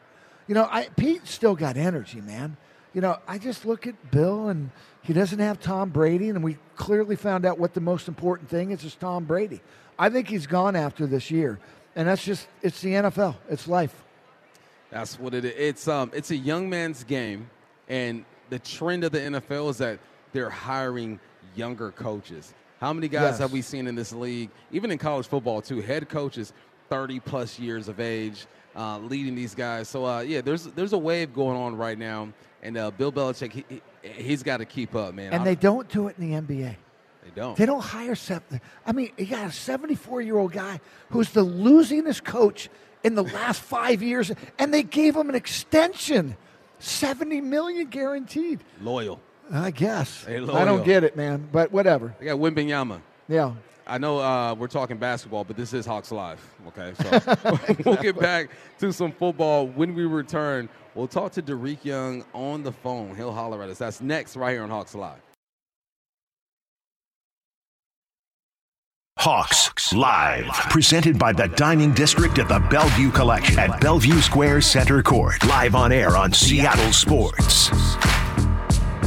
[0.47, 2.57] You know, I, Pete still got energy, man.
[2.93, 4.69] You know, I just look at Bill and
[5.01, 8.71] he doesn't have Tom Brady, and we clearly found out what the most important thing
[8.71, 9.61] is is Tom Brady.
[9.97, 11.59] I think he's gone after this year,
[11.95, 13.35] and that's just it's the NFL.
[13.49, 14.03] It's life.
[14.89, 15.53] That's what it is.
[15.57, 17.49] It's um, it's a young man's game,
[17.87, 19.99] and the trend of the NFL is that
[20.31, 21.19] they're hiring
[21.55, 22.53] younger coaches.
[22.79, 23.39] How many guys Yes.
[23.39, 25.81] have we seen in this league, even in college football too?
[25.81, 26.53] Head coaches,
[26.89, 29.87] thirty plus years of age, uh, leading these guys.
[29.87, 32.29] So uh, yeah, there's there's a wave going on right now,
[32.61, 35.33] and uh, Bill Belichick, he, he, he's got to keep up, man.
[35.33, 36.75] And I- they don't do it in the NBA.
[37.23, 37.57] They don't.
[37.57, 38.61] They don't hire seven.
[38.85, 42.69] I mean, you got a 74 year old guy who's the losingest coach
[43.03, 46.35] in the last five years, and they gave him an extension,
[46.79, 48.63] 70 million guaranteed.
[48.81, 49.19] Loyal.
[49.51, 50.23] I guess.
[50.23, 52.15] Hey, I don't get it, man, but whatever.
[52.19, 53.01] They got Wembanyama.
[53.27, 53.53] Yeah.
[53.85, 56.39] I know uh, we're talking basketball, but this is Hawks Live.
[56.67, 60.69] Okay, so we'll get back to some football when we return.
[60.95, 63.15] We'll talk to Dareke Young on the phone.
[63.15, 63.79] He'll holler at us.
[63.79, 65.19] That's next, right here on Hawks Live.
[69.25, 75.01] Hawks Live, presented by the Dining District at the Bellevue Collection at Bellevue Square Center
[75.01, 75.41] Court.
[75.47, 77.69] Live on air on Seattle Sports.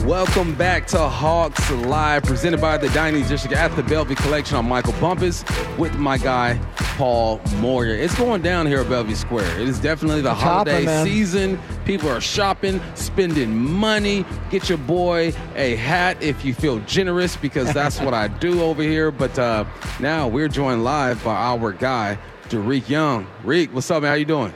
[0.06, 4.56] Welcome back to Hawks Live, presented by the Dining District at the Bellevue Collection.
[4.56, 5.44] I'm Michael Bumpus
[5.78, 7.96] with my guy, Paul Moyer.
[7.96, 9.58] It's going down here at Bellevue Square.
[9.58, 11.58] It is definitely the holiday Chopping, season.
[11.86, 14.24] People are shopping, spending money.
[14.48, 18.84] Get your boy a hat if you feel generous, because that's what I do over
[18.84, 19.10] here.
[19.10, 19.64] But uh,
[19.98, 23.26] now we're joined live by our guy, Dareke Young.
[23.42, 24.10] Reek, what's up, man?
[24.10, 24.54] How you doing?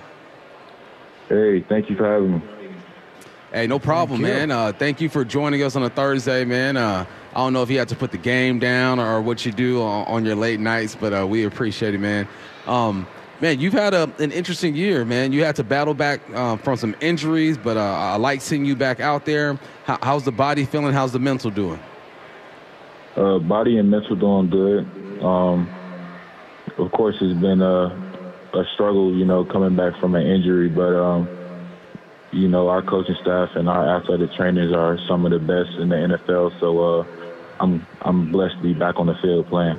[1.28, 2.59] Hey, thank you for having me.
[3.52, 4.50] Hey, no problem, Thank man.
[4.52, 6.76] Uh, thank you for joining us on a Thursday, man.
[6.76, 9.50] Uh, I don't know if you had to put the game down or what you
[9.50, 12.28] do on, on your late nights, but uh, we appreciate it, man.
[12.68, 13.08] Um,
[13.40, 15.32] man, you've had a, an interesting year, man.
[15.32, 18.76] You had to battle back uh, from some injuries, but uh, I like seeing you
[18.76, 19.58] back out there.
[19.84, 20.92] How, how's the body feeling?
[20.92, 21.80] How's the mental doing?
[23.16, 25.24] Uh, body and mental doing good.
[25.24, 25.68] Um,
[26.78, 27.86] of course, it's been a,
[28.54, 31.28] a struggle, you know, coming back from an injury, but um,
[32.32, 35.88] you know, our coaching staff and our athletic trainers are some of the best in
[35.88, 36.58] the NFL.
[36.60, 37.06] So uh,
[37.58, 39.78] I'm I'm blessed to be back on the field playing.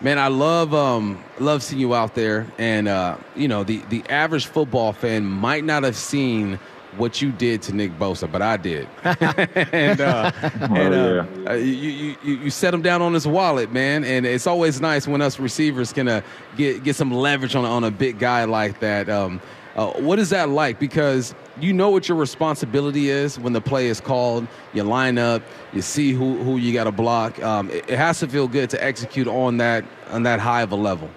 [0.00, 4.02] Man, I love um, love seeing you out there, and uh, you know the the
[4.08, 6.58] average football fan might not have seen
[6.96, 8.88] what you did to Nick Bosa, but I did.
[9.04, 11.50] and uh, and uh, yeah.
[11.50, 14.04] uh, you, you you you set him down on his wallet, man.
[14.04, 16.20] And it's always nice when us receivers can uh,
[16.56, 19.08] get get some leverage on on a big guy like that.
[19.08, 19.40] Um,
[19.76, 20.78] uh, what is that like?
[20.78, 24.46] Because you know what your responsibility is when the play is called.
[24.72, 27.42] You line up, you see who who you got to block.
[27.42, 30.72] Um, it, it has to feel good to execute on that on that high of
[30.72, 31.10] a level.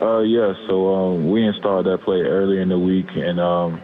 [0.00, 3.82] Uh, yeah, so um, we installed that play earlier in the week, and um,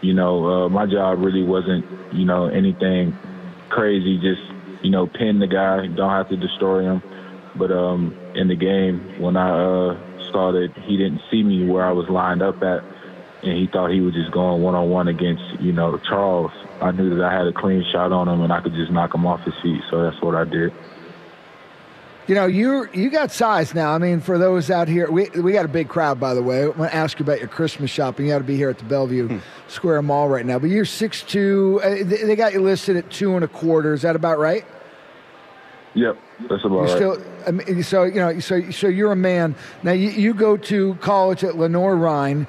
[0.00, 3.16] you know, uh, my job really wasn't, you know, anything
[3.68, 4.18] crazy.
[4.18, 4.42] Just,
[4.82, 7.02] you know, pin the guy, don't have to destroy him.
[7.56, 11.92] But um, in the game, when I uh, started, he didn't see me where I
[11.92, 12.82] was lined up at,
[13.42, 16.50] and he thought he was just going one on one against, you know, Charles.
[16.80, 19.14] I knew that I had a clean shot on him, and I could just knock
[19.14, 19.80] him off his feet.
[19.90, 20.72] So that's what I did.
[22.28, 23.92] You know, you you got size now.
[23.92, 26.62] I mean, for those out here, we we got a big crowd, by the way.
[26.62, 28.26] I want to ask you about your Christmas shopping.
[28.26, 30.58] You got to be here at the Bellevue Square Mall right now.
[30.58, 31.80] But you're six two.
[31.82, 33.94] Uh, they they got you listed at two and a quarter.
[33.94, 34.66] Is that about right?
[35.94, 36.90] Yep, that's about right.
[36.90, 39.54] still, I mean, so you know, so so you're a man.
[39.82, 42.46] Now you, you go to college at Lenoir-Rhyne.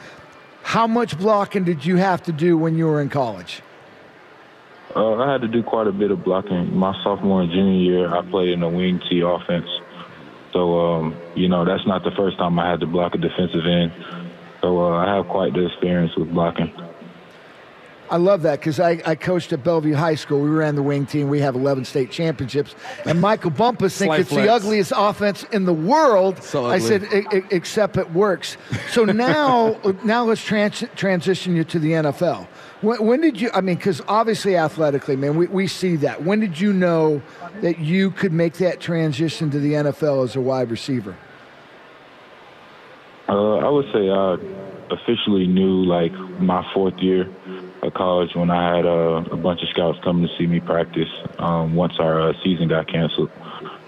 [0.62, 3.62] How much blocking did you have to do when you were in college?
[4.96, 6.76] Uh, I had to do quite a bit of blocking.
[6.76, 9.70] My sophomore and junior year, I played in a wing T offense.
[10.52, 13.66] So, um, you know, that's not the first time I had to block a defensive
[13.66, 13.94] end.
[14.62, 16.74] So uh, I have quite the experience with blocking.
[18.10, 20.42] I love that because I, I coached at Bellevue High School.
[20.42, 21.30] We ran the wing team.
[21.30, 22.74] We have 11 state championships.
[23.06, 24.48] And Michael Bumpus thinks it's flex.
[24.48, 26.42] the ugliest offense in the world.
[26.44, 28.58] So I said, "E- e- except it works.
[28.90, 32.48] So now, now let's trans- transition you to the NFL.
[32.82, 36.24] When, when did you, I mean, because obviously athletically, man, we, we see that.
[36.24, 37.22] When did you know
[37.62, 41.16] that you could make that transition to the NFL as a wide receiver?
[43.28, 44.38] Uh, I would say I
[44.92, 47.26] officially knew like my fourth year
[47.82, 51.10] of college when I had uh, a bunch of scouts coming to see me practice
[51.38, 53.32] um, once our uh, season got canceled.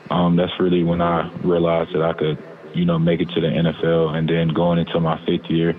[0.10, 2.38] Um, that's really when I realized that I could,
[2.74, 4.16] you know, make it to the NFL.
[4.16, 5.76] And then going into my fifth year,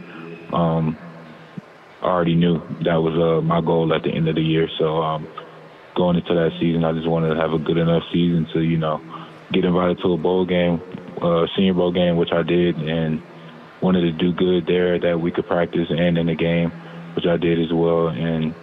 [0.53, 0.97] um,
[2.01, 4.69] I already knew that was uh, my goal at the end of the year.
[4.79, 5.29] So um,
[5.95, 8.79] going into that season, I just wanted to have a good enough season to, you
[8.79, 9.01] know,
[9.53, 10.81] get invited to a bowl game,
[11.21, 13.23] uh, senior bowl game, which I did, and
[13.83, 16.73] wanted to do good there that we could practice and in the game,
[17.15, 18.09] which I did as well.
[18.09, 18.55] And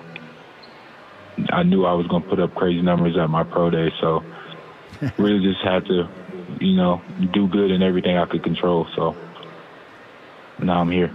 [1.52, 4.24] I knew I was going to put up crazy numbers at my pro day, so
[5.18, 6.10] really just had to,
[6.60, 8.88] you know, do good in everything I could control.
[8.96, 9.16] So
[10.60, 11.14] now I'm here.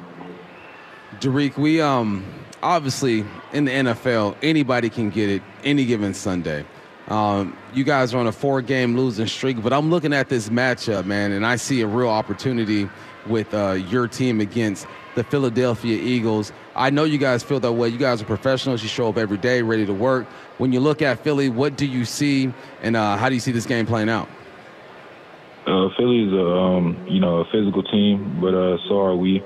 [1.20, 2.25] Dareke, we um
[2.62, 6.64] obviously in the NFL, anybody can get it any given Sunday.
[7.09, 11.05] Um, you guys are on a four-game losing streak, but I'm looking at this matchup,
[11.05, 12.88] man, and I see a real opportunity
[13.27, 16.52] with uh, your team against the Philadelphia Eagles.
[16.77, 17.88] I know you guys feel that way.
[17.88, 18.83] You guys are professionals.
[18.83, 20.27] You show up every day, ready to work.
[20.58, 22.52] When you look at Philly, what do you see,
[22.83, 24.29] and uh, how do you see this game playing out?
[25.66, 29.42] Uh, Philly is a um, you know a physical team, but uh, so are we.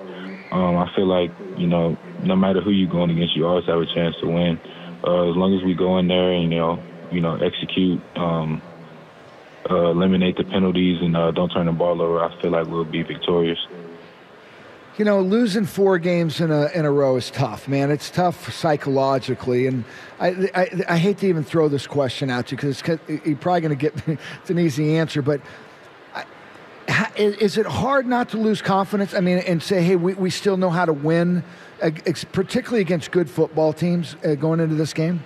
[0.51, 3.81] Um, I feel like you know no matter who you're going against, you always have
[3.81, 4.59] a chance to win.
[5.05, 8.63] Uh, as long as we go in there and you know you know, execute, um,
[9.71, 12.85] uh, eliminate the penalties, and uh, don't turn the ball over, I feel like we'll
[12.85, 13.59] be victorious.
[14.99, 17.93] You know, losing four games in a in a row is tough, man.
[17.93, 19.85] It's tough psychologically, and
[20.19, 23.79] I I, I hate to even throw this question at you because you're probably going
[23.79, 23.95] to get
[24.41, 25.41] it's an easy answer, but.
[27.17, 29.13] Is it hard not to lose confidence?
[29.13, 31.45] I mean, and say, hey, we, we still know how to win,
[32.33, 35.23] particularly against good football teams uh, going into this game?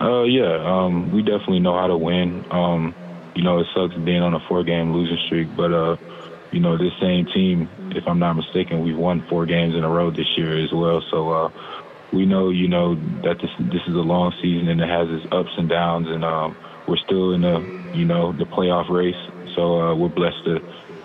[0.00, 2.44] Uh, yeah, um, we definitely know how to win.
[2.52, 2.94] Um,
[3.34, 5.96] you know, it sucks being on a four-game losing streak, but uh,
[6.52, 9.88] you know, this same team, if I'm not mistaken, we've won four games in a
[9.88, 11.02] row this year as well.
[11.10, 11.50] So uh,
[12.12, 15.26] we know, you know, that this this is a long season and it has its
[15.32, 17.60] ups and downs, and um, we're still in the,
[17.92, 19.16] you know, the playoff race.
[19.54, 20.60] So uh, we're blessed to,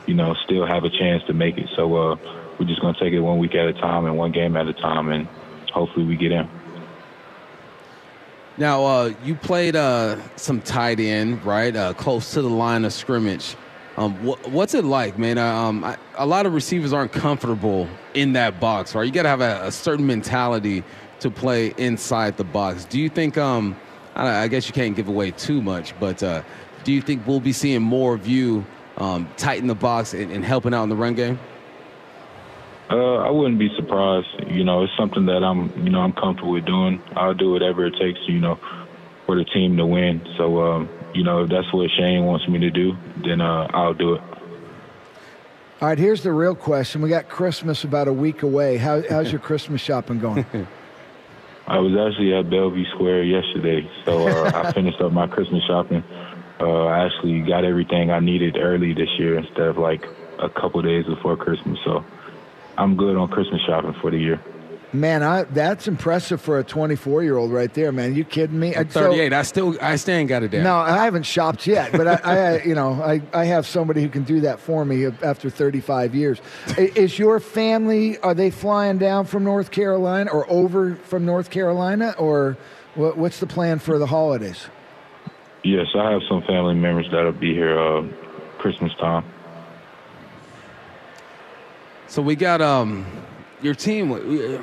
[0.05, 1.67] you know, still have a chance to make it.
[1.75, 2.15] So uh,
[2.57, 4.73] we're just gonna take it one week at a time and one game at a
[4.73, 5.27] time, and
[5.73, 6.49] hopefully we get in.
[8.55, 12.93] Now, uh, you played uh, some tight end, right, uh, close to the line of
[12.93, 13.55] scrimmage.
[13.97, 15.37] Um, wh- what's it like, man?
[15.37, 19.05] Uh, um, I, a lot of receivers aren't comfortable in that box, right?
[19.05, 20.83] You got to have a, a, certain mentality
[21.19, 22.85] to play inside the box.
[22.85, 23.37] Do you think?
[23.37, 23.75] Um,
[24.15, 26.41] I, I, guess you can't give away too much, but uh,
[26.83, 28.65] do you think we'll be seeing more of you
[28.97, 31.39] um, tighten the box and, and helping out in the run game?
[32.89, 34.27] Uh, I wouldn't be surprised.
[34.47, 37.01] You know, it's something that I'm, you know, I'm comfortable with doing.
[37.15, 38.59] I'll do whatever it takes, you know,
[39.25, 40.21] for the team to win.
[40.37, 43.93] So, um, you know, if that's what Shane wants me to do, then uh, I'll
[43.93, 44.21] do it.
[45.81, 47.01] All right, here's the real question.
[47.01, 48.77] We got Christmas about a week away.
[48.77, 50.45] How, how's your Christmas shopping going?
[51.67, 56.03] I was actually at Bellevue Square yesterday, so uh, I finished up my Christmas shopping.
[56.59, 60.05] Uh, I actually got everything I needed early this year instead of like
[60.39, 61.79] a couple days before Christmas.
[61.83, 62.05] So
[62.77, 64.41] I'm good on Christmas shopping for the year.
[64.93, 68.13] Man, I, that's impressive for a 24 year old right there, man.
[68.15, 68.75] You kidding me?
[68.75, 69.31] I'm 38.
[69.31, 70.63] So, I still, I still ain't got it down.
[70.63, 74.09] No, I haven't shopped yet, but I, I, you know, I, I have somebody who
[74.09, 76.39] can do that for me after 35 years.
[76.77, 78.19] Is your family?
[78.19, 82.55] Are they flying down from North Carolina or over from North Carolina, or
[82.93, 84.67] what, what's the plan for the holidays?
[85.63, 88.07] Yes, I have some family members that'll be here uh,
[88.59, 89.25] Christmas time.
[92.07, 93.07] So we got um
[93.63, 94.11] your team.
[94.11, 94.61] Uh,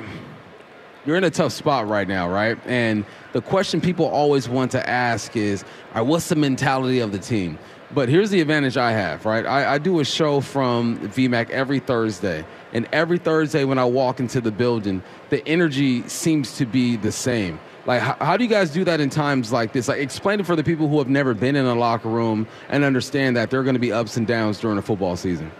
[1.05, 2.57] you're in a tough spot right now, right?
[2.65, 7.17] And the question people always want to ask is, right, what's the mentality of the
[7.17, 7.57] team?
[7.93, 9.45] But here's the advantage I have, right?
[9.45, 12.45] I, I do a show from VMAC every Thursday.
[12.71, 17.11] And every Thursday when I walk into the building, the energy seems to be the
[17.11, 17.59] same.
[17.85, 19.87] Like, how, how, do you guys do that in times like this?
[19.87, 22.83] Like, explain it for the people who have never been in a locker room and
[22.83, 25.51] understand that there are going to be ups and downs during a football season.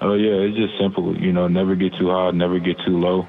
[0.00, 1.16] Oh yeah, it's just simple.
[1.16, 3.26] You know, never get too high, never get too low.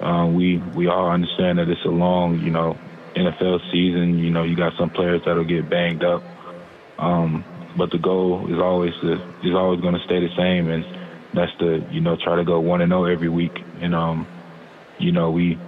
[0.00, 2.76] Um, we we all understand that it's a long, you know,
[3.14, 4.18] NFL season.
[4.18, 6.22] You know, you got some players that'll get banged up,
[6.98, 7.44] um,
[7.76, 9.14] but the goal is always to,
[9.44, 10.84] is always going to stay the same, and
[11.34, 13.56] that's to you know try to go one and zero oh every week.
[13.80, 14.26] And um,
[14.98, 15.58] you know, we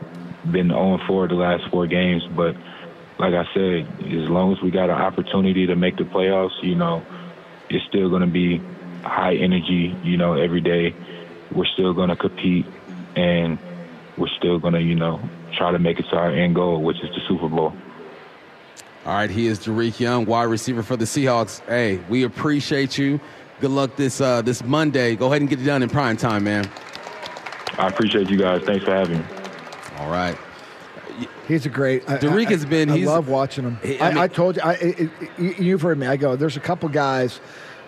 [0.51, 2.57] been 0 4 the last four games, but
[3.19, 6.75] like I said, as long as we got an opportunity to make the playoffs, you
[6.75, 7.05] know,
[7.69, 8.61] it's still going to be
[9.03, 10.95] high energy, you know, every day.
[11.53, 12.67] We're still going to compete
[13.17, 13.59] and
[14.17, 15.21] we're still going to, you know,
[15.57, 17.73] try to make it to our end goal, which is the Super Bowl.
[19.07, 21.61] All right, he is Dareke Young, wide receiver for the Seahawks.
[21.67, 23.19] Hey, we appreciate you.
[23.61, 25.17] Good luck this uh, this Monday.
[25.17, 26.71] Go ahead and get it done in prime time, man.
[27.79, 28.63] I appreciate you guys.
[28.63, 29.25] Thanks for having me.
[29.99, 30.37] All right.
[31.49, 32.07] He's a great.
[32.07, 32.91] Dareke has been.
[32.91, 33.79] I, I love watching him.
[33.83, 34.63] He, I, mean, I, told you.
[34.63, 36.07] I, you've heard me.
[36.07, 36.37] I go.
[36.37, 37.41] There's a couple guys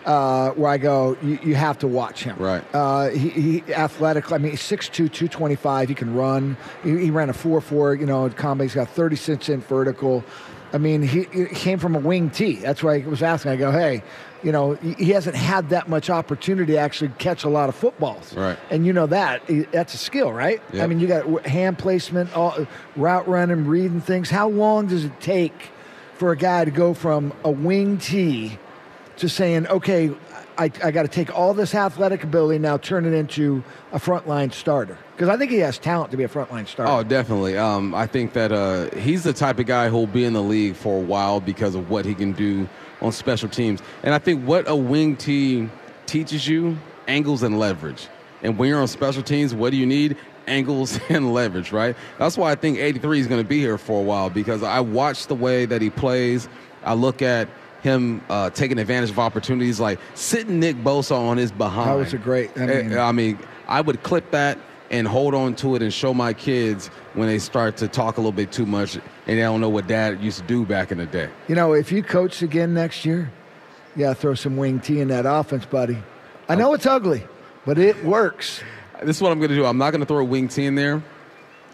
[0.05, 2.37] uh, where I go, you, you, have to watch him.
[2.39, 2.65] Right.
[2.75, 4.33] Uh, he, he athletic.
[4.33, 5.89] I mean, 6'2", 225.
[5.89, 6.57] He can run.
[6.83, 8.67] He, he ran a 4-4, you know, combat.
[8.67, 10.25] He's got 36 inch vertical.
[10.73, 12.55] I mean, he, he, came from a wing T.
[12.55, 13.53] That's why I was asking.
[13.53, 14.03] I go, hey,
[14.43, 18.35] you know, he hasn't had that much opportunity to actually catch a lot of footballs.
[18.35, 18.59] Right.
[18.71, 20.61] And you know that that's a skill, right?
[20.73, 20.83] Yep.
[20.83, 24.31] I mean, you got hand placement, all, route running, reading things.
[24.31, 25.71] How long does it take
[26.15, 28.59] for a guy to go from a wing T
[29.17, 30.11] to saying, okay,
[30.59, 34.53] I, I got to take all this athletic ability now, turn it into a frontline
[34.53, 34.99] starter?
[35.13, 36.93] Because I think he has talent to be a frontline starter.
[36.93, 37.57] Oh, definitely.
[37.57, 40.77] Um, I think that uh, he's the type of guy who'll be in the league
[40.77, 42.69] for a while because of what he can do
[43.01, 43.81] on special teams.
[44.03, 45.71] And I think what a wing team
[46.07, 46.77] teaches you
[47.09, 48.09] angles and leverage.
[48.43, 50.17] And when you're on special teams, what do you need?
[50.47, 51.97] Angles and leverage, right?
[52.19, 54.81] That's why I think 83 is going to be here for a while because I
[54.81, 56.49] watch the way that he plays.
[56.85, 57.49] I look at
[57.83, 61.91] him uh, taking advantage of opportunities like sitting Nick Bosa on his behind.
[61.91, 62.51] That was a great.
[62.57, 64.59] I mean, I, mean, I would clip that
[64.91, 68.21] and hold on to it and show my kids when they start to talk a
[68.21, 70.99] little bit too much and they don't know what dad used to do back in
[70.99, 71.29] the day.
[71.49, 73.33] You know, if you coach again next year,
[73.97, 75.99] yeah, throw some wing T in that offense, buddy.
[76.49, 77.25] I know it's ugly,
[77.65, 78.63] but it works.
[79.03, 79.65] This is what I'm going to do.
[79.65, 81.03] I'm not going to throw a wing T in there,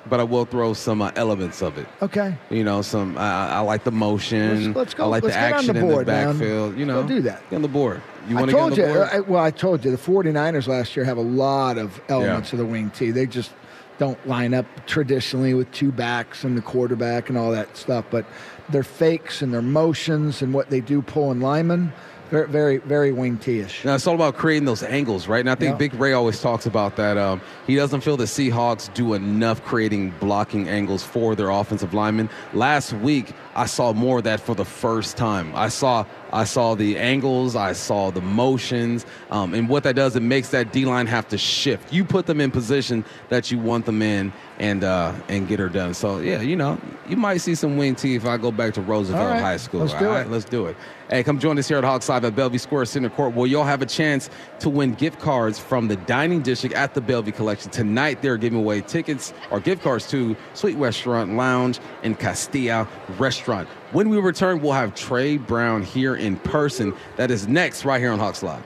[0.06, 1.86] but I will throw some uh, elements of it.
[2.02, 2.36] Okay.
[2.50, 4.66] You know, some I, I like the motion.
[4.66, 5.04] Let's, let's go.
[5.04, 6.26] I like let's the action the board, in the man.
[6.38, 6.78] backfield.
[6.78, 7.48] You Let's know, do that.
[7.50, 8.00] Get on the board.
[8.28, 8.94] You want to get on told the you.
[8.94, 9.08] board?
[9.12, 12.60] I, well, I told you the 49ers last year have a lot of elements Yeah.
[12.60, 13.10] of the wing T.
[13.10, 13.52] They just
[13.98, 18.04] don't line up traditionally with two backs and the quarterback and all that stuff.
[18.10, 18.26] But
[18.68, 21.92] their fakes and their motions and what they do pulling linemen,
[22.30, 23.84] very, very, very wing T-ish.
[23.84, 25.40] Now it's all about creating those angles, right?
[25.40, 25.76] And I think Yeah.
[25.78, 27.16] Big Ray always talks about that.
[27.16, 32.28] Um, he doesn't feel the Seahawks do enough creating blocking angles for their offensive linemen.
[32.54, 35.52] Last week, I saw more of that for the first time.
[35.54, 40.14] I saw I saw the angles, I saw the motions, um, and what that does,
[40.14, 41.90] it makes that D line have to shift.
[41.90, 45.70] You put them in position that you want them in, and uh, and get her
[45.70, 45.94] done.
[45.94, 48.82] So yeah, you know, you might see some wing T if I go back to
[48.82, 49.80] Roosevelt right, High School.
[49.80, 50.30] let's do All it.
[50.30, 50.76] let's do it.
[51.10, 53.64] Hey, come join us here at Hawks Live at Bellevue Square Center Court, where you'll
[53.64, 54.28] have a chance
[54.58, 57.70] to win gift cards from the dining district at the Bellevue Collection.
[57.70, 62.86] Tonight, they're giving away tickets or gift cards to Sweet Restaurant Lounge and Castilla
[63.18, 63.66] Restaurant.
[63.92, 66.92] When we return, we'll have Tre Brown here in person.
[67.16, 68.62] That is next, right here on Hawks Live.